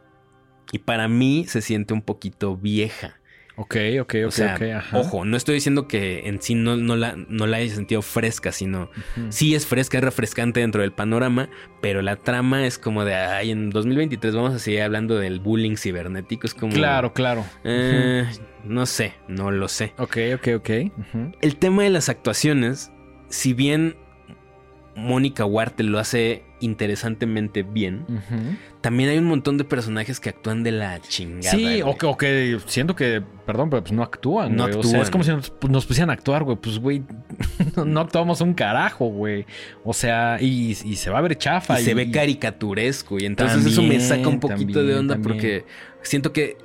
[0.72, 3.20] Y para mí se siente un poquito vieja.
[3.57, 4.62] Ok, ok, ok, O sea, ok.
[4.62, 4.99] ajá.
[4.99, 8.51] ojo, no estoy diciendo que en sí no, no la, no la haya sentido fresca,
[8.51, 8.90] sino
[9.28, 11.49] sí es fresca, es refrescante dentro del panorama,
[11.80, 15.76] pero la trama es como de, ay, en 2023 vamos a seguir hablando del bullying
[15.76, 16.72] cibernético, es como...
[16.72, 17.45] Claro, claro.
[17.62, 18.26] eh,
[18.64, 19.92] no sé, no lo sé.
[19.99, 20.70] Ok, ok, ok.
[21.40, 22.90] El tema de las actuaciones,
[23.28, 23.97] si bien
[24.97, 28.07] Mónica Huarte lo hace interesantemente bien,
[28.80, 31.57] también hay un montón de personajes que actúan de la chingada.
[31.57, 34.76] Sí, o que, o que siento que, perdón, pero pues no actúan, No güey.
[34.78, 35.03] O sea, actúan.
[35.03, 36.57] es como si nos, pues, nos pusieran a actuar, güey.
[36.57, 37.03] Pues, güey,
[37.84, 39.47] no actuamos un carajo, güey.
[39.84, 41.80] O sea, y, y se va a ver chafa.
[41.80, 45.22] y se ve caricaturesco y entonces eso me saca un poquito de onda también.
[45.22, 45.64] porque
[46.03, 46.57] siento que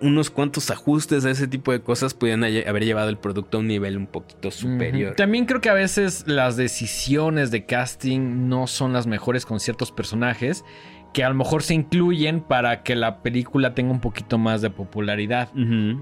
[0.00, 3.66] unos cuantos ajustes a ese tipo de cosas pudieran haber llevado el producto a un
[3.66, 5.14] nivel un poquito superior.
[5.16, 9.92] También creo que a veces las decisiones de casting no son las mejores con ciertos
[9.92, 10.64] personajes
[11.12, 14.70] que a lo mejor se incluyen para que la película tenga un poquito más de
[14.70, 15.48] popularidad.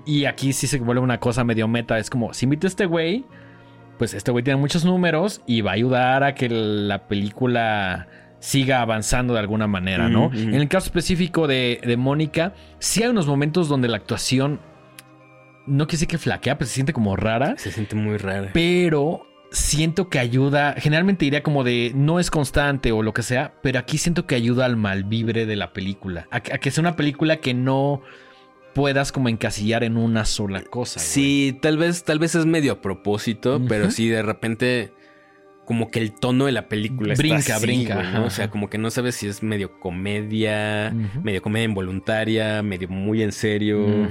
[0.05, 1.99] Y aquí sí se vuelve una cosa medio meta.
[1.99, 3.24] Es como, si invito a este güey,
[3.99, 8.09] pues este güey tiene muchos números y va a ayudar a que la película
[8.39, 10.30] siga avanzando de alguna manera, ¿no?
[10.32, 14.61] En el caso específico de, de Mónica, sí hay unos momentos donde la actuación,
[15.66, 18.49] no quiere decir que flaquea, pero se siente como rara, Se siente muy raro.
[18.53, 23.55] pero siento que ayuda, generalmente diría como de no es constante o lo que sea,
[23.62, 26.82] pero aquí siento que ayuda al malvibre de la película, a, que- a que sea
[26.82, 28.03] una película que no
[28.74, 31.01] puedas como encasillar en una sola cosa.
[31.01, 31.07] güey.
[31.09, 34.93] Sí, tal vez, tal vez es medio a propósito, pero sí de repente
[35.67, 38.25] como que el tono de la película Brinca, está así, brinca, güey, ¿no?
[38.25, 43.23] O sea, como que no sabes si es medio comedia, medio comedia involuntaria, medio muy
[43.23, 44.09] en serio.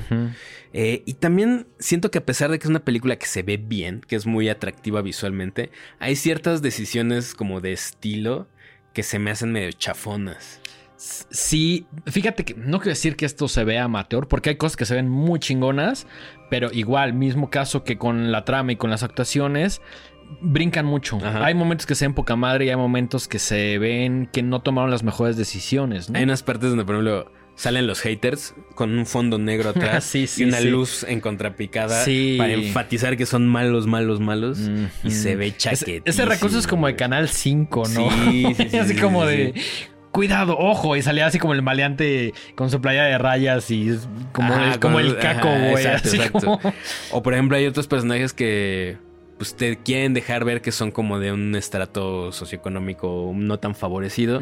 [0.74, 3.56] Eh, y también siento que a pesar de que es una película que se ve
[3.56, 8.48] bien, que es muy atractiva visualmente, hay ciertas decisiones como de estilo
[8.94, 10.60] que se me hacen medio chafonas.
[10.98, 14.86] Sí, fíjate que no quiero decir que esto se vea amateur, porque hay cosas que
[14.86, 16.08] se ven muy chingonas,
[16.50, 19.82] pero igual, mismo caso que con la trama y con las actuaciones,
[20.42, 21.18] brincan mucho.
[21.24, 21.46] Ajá.
[21.46, 24.62] Hay momentos que se ven poca madre y hay momentos que se ven que no
[24.62, 26.10] tomaron las mejores decisiones.
[26.10, 26.18] ¿no?
[26.18, 30.28] Hay unas partes donde, por ejemplo, salen los haters con un fondo negro atrás Sí,
[30.28, 30.70] sí, y una sí.
[30.70, 32.36] luz en contrapicada Sí.
[32.38, 34.60] para enfatizar que son malos, malos, malos.
[35.04, 36.04] Y se ve chaquetísimo.
[36.06, 36.96] ese recurso es como de.
[36.96, 38.10] Canal 5, ¿no?
[38.12, 39.54] Sí, sí, sí, así sí, como de.
[40.12, 44.08] Cuidado, ojo, y salía así como el maleante con su playa de rayas y es
[44.32, 46.32] como, Ajá, el, como con- el caco, güey.
[46.32, 46.62] como-
[47.12, 48.98] O por ejemplo, hay otros personajes que
[49.38, 54.40] pues te quieren dejar ver que son como de un estrato socioeconómico no tan favorecido.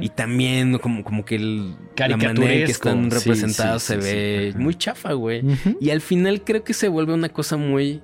[0.00, 4.08] Y también como, como que el, la manera en que están representados sí, se sí,
[4.08, 5.42] ve muy chafa, güey.
[5.80, 8.00] Y al final creo que se vuelve una cosa muy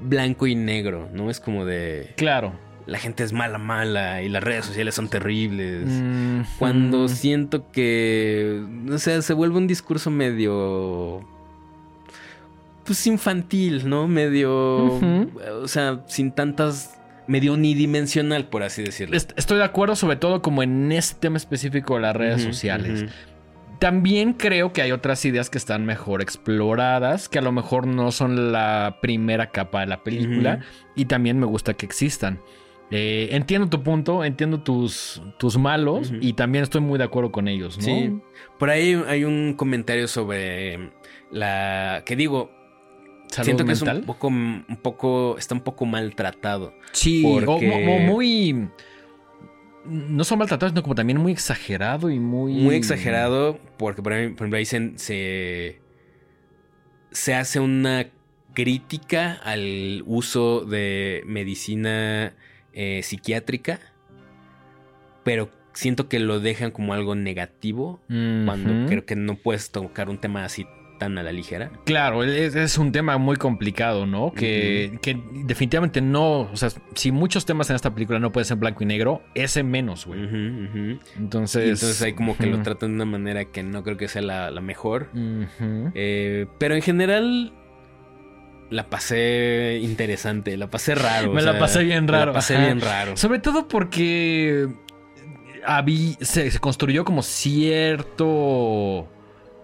[0.00, 1.30] blanco y negro, ¿no?
[1.30, 2.52] Es como de Claro.
[2.86, 5.88] la gente es mala, mala y las redes sociales son terribles.
[6.58, 11.26] Cuando siento que, o sea, se vuelve un discurso medio,
[12.84, 14.06] pues infantil, ¿no?
[14.08, 15.00] Medio,
[15.62, 19.16] o sea, sin tantas, medio unidimensional, por así decirlo.
[19.16, 23.06] Est- Estoy de acuerdo, sobre todo como en este tema específico de las redes sociales.
[23.80, 28.12] También creo que hay otras ideas que están mejor exploradas, que a lo mejor no
[28.12, 30.60] son la primera capa de la película,
[30.94, 32.40] y también me gusta que existan.
[32.90, 37.48] Eh, entiendo tu punto, entiendo tus, tus malos, y también estoy muy de acuerdo con
[37.48, 37.84] ellos, ¿no?
[37.84, 38.14] Sí.
[38.58, 40.90] Por ahí hay un comentario sobre
[41.30, 42.52] la que digo,
[43.28, 46.74] Salud siento que es un poco, un poco, está un poco maltratado.
[46.92, 48.68] Sí, o- porque- mo- muy.
[49.86, 52.54] No son maltratados, sino como también muy exagerado y muy.
[52.54, 55.80] Muy exagerado, porque por ejemplo, ahí se, se,
[57.10, 58.06] se hace una
[58.54, 62.34] crítica al uso de medicina
[62.72, 63.80] eh, psiquiátrica,
[65.24, 70.18] pero siento que lo dejan como algo negativo, cuando creo que no puedes tocar un
[70.18, 70.66] tema así
[71.04, 71.70] tan a la ligera.
[71.84, 74.32] Claro, es, es un tema muy complicado, ¿no?
[74.32, 76.40] Que, que definitivamente no.
[76.42, 79.62] O sea, si muchos temas en esta película no pueden ser blanco y negro, ese
[79.62, 80.20] menos, güey.
[81.18, 81.64] Entonces.
[81.66, 84.22] Y entonces ahí como que lo tratan de una manera que no creo que sea
[84.22, 85.08] la, la mejor.
[85.94, 87.52] Eh, pero en general
[88.70, 91.32] la pasé interesante, la pasé raro.
[91.32, 92.64] Me o la pasé bien me raro, La pasé ajá.
[92.66, 93.16] bien raro.
[93.16, 94.68] Sobre todo porque
[95.66, 97.22] habí- se, se construyó como
[97.94, 99.08] cierto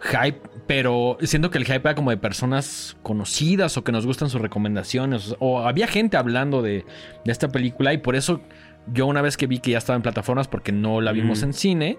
[0.02, 4.30] hype, pero siento que el hype era como de personas conocidas o que nos gustan
[4.30, 5.34] sus recomendaciones.
[5.40, 6.84] O había gente hablando de,
[7.24, 8.40] de esta película y por eso
[8.86, 11.54] yo una vez que vi que ya estaba en plataformas porque no la vimos en
[11.54, 11.98] cine.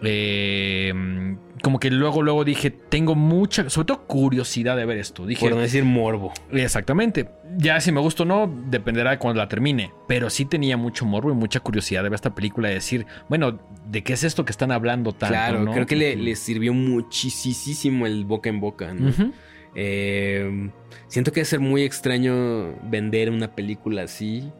[0.00, 0.92] eh,
[1.64, 5.24] como que luego, luego dije, tengo mucha, sobre todo curiosidad de ver esto.
[5.24, 6.30] Dije, Por no decir morbo.
[6.52, 7.30] Exactamente.
[7.56, 9.90] Ya si me gusta o no, dependerá de cuando la termine.
[10.06, 13.58] Pero sí tenía mucho morbo y mucha curiosidad de ver esta película y decir, bueno,
[13.86, 15.32] ¿de qué es esto que están hablando tanto?
[15.32, 15.72] claro, no?
[15.72, 18.94] creo que le, le sirvió muchísimo el boca en boca.
[19.74, 20.70] Eh,
[21.08, 24.52] siento que debe ser muy extraño vender una película así.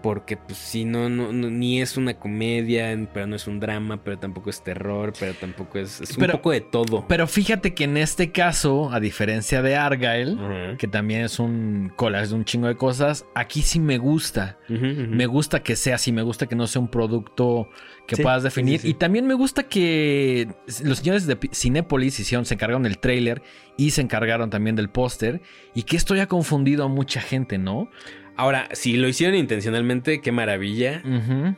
[0.00, 4.02] Porque, pues sí, no, no, no- ni es una comedia, pero no es un drama,
[4.04, 7.04] pero tampoco es terror, pero tampoco es, es Pero- un poco de todo.
[7.08, 12.28] Pero fíjate que en este caso, a diferencia de Argyle, que también es un collage
[12.28, 14.58] de un chingo de cosas, aquí sí me gusta.
[14.68, 17.68] Me gusta que sea así, me gusta que no sea un producto
[18.06, 18.78] que Sí, puedas definir.
[18.80, 18.90] sí, sí.
[18.92, 20.48] Y también me gusta que
[20.84, 23.42] los señores de Cinépolis hicieron, se encargaron del tráiler
[23.76, 25.42] y se encargaron también del póster.
[25.74, 27.90] Y que esto ya ha confundido a mucha gente, ¿no?
[28.38, 31.02] Ahora, si lo hicieron intencionalmente, qué maravilla.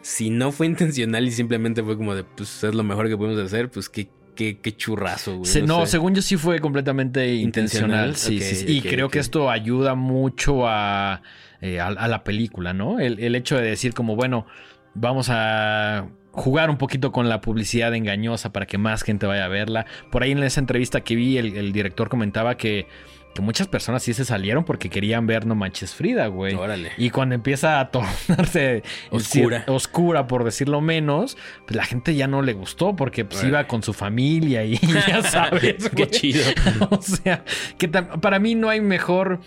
[0.01, 3.39] Si no fue intencional y simplemente fue como de, pues es lo mejor que podemos
[3.45, 5.45] hacer, pues qué, qué, qué churrazo, güey.
[5.45, 5.93] Se- no, sé.
[5.93, 8.09] según yo sí fue completamente intencional.
[8.09, 8.79] Intencional, Sí, sí, sí.
[8.79, 11.21] Y creo que esto ayuda mucho a,
[11.61, 12.99] eh, a, a la película, ¿no?
[12.99, 14.47] El, el hecho de decir como, bueno,
[14.95, 19.49] vamos a jugar un poquito con la publicidad engañosa para que más gente vaya a
[19.49, 19.85] verla.
[20.11, 22.87] Por ahí en esa entrevista que vi, el, el director comentaba que,
[23.35, 26.55] que muchas personas sí se salieron porque querían ver No Manches Frida, güey.
[26.55, 26.93] Órale.
[26.97, 29.65] Y cuando empieza a tornarse Oscura.
[29.69, 31.37] oscura, por decirlo menos,
[31.67, 34.77] pues la gente ya no le gustó porque pues, iba con su familia y
[35.07, 35.89] ya sabes.
[35.91, 36.11] Qué güey.
[36.11, 36.43] chido.
[36.91, 37.45] o sea,
[37.79, 39.41] que para mí no hay mejor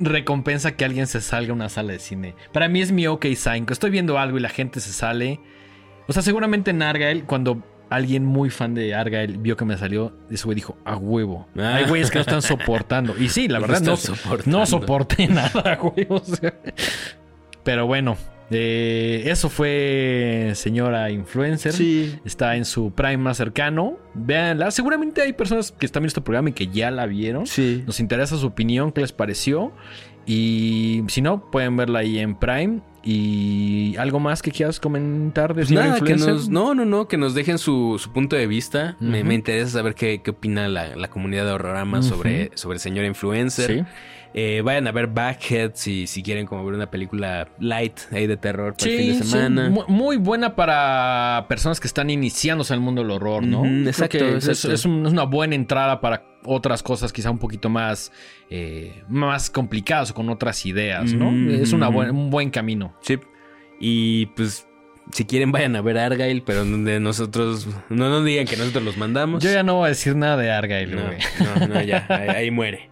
[0.00, 2.34] recompensa que alguien se salga a una sala de cine.
[2.52, 3.66] Para mí es mi ok sign.
[3.66, 5.40] Que estoy viendo algo y la gente se sale.
[6.08, 7.62] O sea, seguramente en Argyle, cuando
[7.94, 11.46] alguien muy fan de Argyle vio que me salió, ese güey dijo, a huevo.
[11.58, 11.76] Ah.
[11.76, 13.14] Hay güeyes que no están soportando.
[13.18, 13.98] Y sí, la No verdad,
[14.46, 16.06] no, soporté nada, güey.
[16.08, 16.54] o sea.
[17.62, 18.16] pero bueno,
[18.50, 21.72] eh, eso fue señora influencer.
[21.72, 22.18] Sí.
[22.24, 23.98] Está en su prime más cercano.
[24.14, 24.70] Véanla.
[24.70, 27.46] Seguramente hay personas que están viendo este programa y que ya la vieron.
[27.46, 27.82] Sí.
[27.86, 29.72] Nos interesa su opinión, qué les pareció.
[30.26, 32.80] Y si no, pueden verla ahí en Prime.
[33.04, 37.16] ¿Y algo más que quieras comentar de pues nada, que nos, No, no, no, que
[37.16, 38.96] nos dejen su, punto de vista.
[39.00, 43.78] me, interesa saber qué, qué opina la, comunidad de Horrorama sobre, sobre el señor influencer.
[43.78, 43.84] Sí.
[44.34, 48.38] Eh, vayan a ver Backhead si, si quieren como ver una película light ahí de
[48.38, 49.84] terror para el fin de semana.
[49.88, 53.66] muy, buena para personas que están iniciándose al mundo del horror, ¿no?
[53.66, 58.10] exacto, Es, una buena entrada para otras cosas quizá un poquito más,
[58.48, 61.30] eh, más complicadas o con otras ideas, ¿no?
[61.52, 62.91] Es una un buen camino.
[63.00, 63.18] Sí.
[63.80, 64.66] Y pues
[65.10, 68.96] si quieren vayan a ver Argyle, pero de nosotros no nos digan que nosotros los
[68.96, 69.42] mandamos.
[69.42, 72.90] Yo ya no voy a decir nada de Argyle, no, no, no, ya, ahí muere.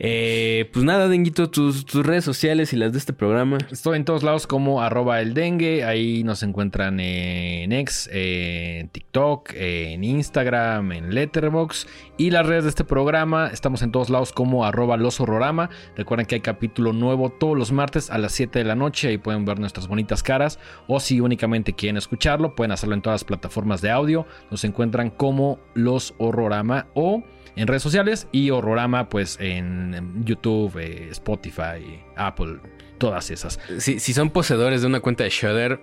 [0.00, 3.58] Eh, pues nada, Denguito, tus, redes sociales y las de este programa.
[3.70, 5.84] Estoy en todos lados como arroba el dengue.
[5.84, 11.86] Ahí nos encuentran en X, en TikTok, en Instagram, en Letterbox.
[12.16, 15.70] Y las redes de este programa, estamos en todos lados como arroba los horrorama.
[15.96, 19.08] Recuerden que hay capítulo nuevo todos los martes a las 7 de la noche.
[19.08, 20.60] Ahí pueden ver nuestras bonitas caras.
[20.86, 24.26] O si únicamente quieren escucharlo, pueden hacerlo en todas las plataformas de audio.
[24.50, 27.24] Nos encuentran como los horrorama o
[27.58, 32.58] en redes sociales y Horrorama pues en YouTube, eh, Spotify, Apple,
[32.98, 33.58] todas esas.
[33.78, 35.80] Si, si son poseedores de una cuenta de Shudder,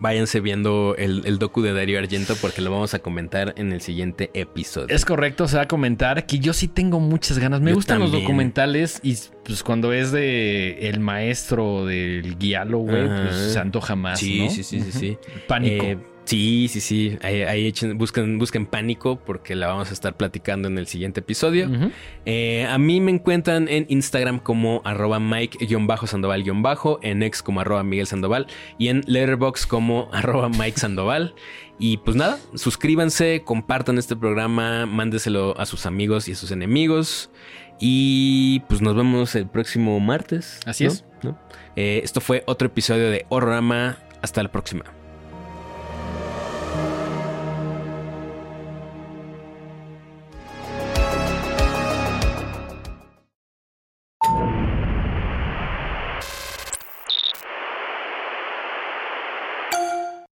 [0.00, 3.80] váyanse viendo el, el, docu de Dario Argento porque lo vamos a comentar en el
[3.80, 4.94] siguiente episodio.
[4.94, 7.60] Es correcto, se va a comentar que yo sí tengo muchas ganas.
[7.60, 13.52] Me gustan los documentales y pues cuando es de el maestro del guialo, güey, pues
[13.52, 14.18] se antoja más.
[14.18, 15.18] Sí, sí, sí, sí, sí.
[15.46, 15.84] Pánico.
[15.84, 17.18] Eh, Sí, sí, sí.
[17.22, 21.70] Ahí, busquen, busquen pánico porque la vamos a estar platicando en el siguiente episodio.
[22.24, 28.06] Eh, a mí me encuentran en Instagram como arroba Mike-Sandoval- en X como arroba Miguel
[28.06, 28.46] Sandoval
[28.78, 31.34] y en Letterbox como arroba Mike Sandoval.
[31.78, 37.30] Y pues nada, suscríbanse, compartan este programa, mándeselo a sus amigos y a sus enemigos.
[37.78, 40.60] Y pues nos vemos el próximo martes.
[40.66, 41.04] Así es.
[41.76, 43.98] Eh, esto fue otro episodio de Horrorama.
[44.22, 44.95] Hasta la próxima.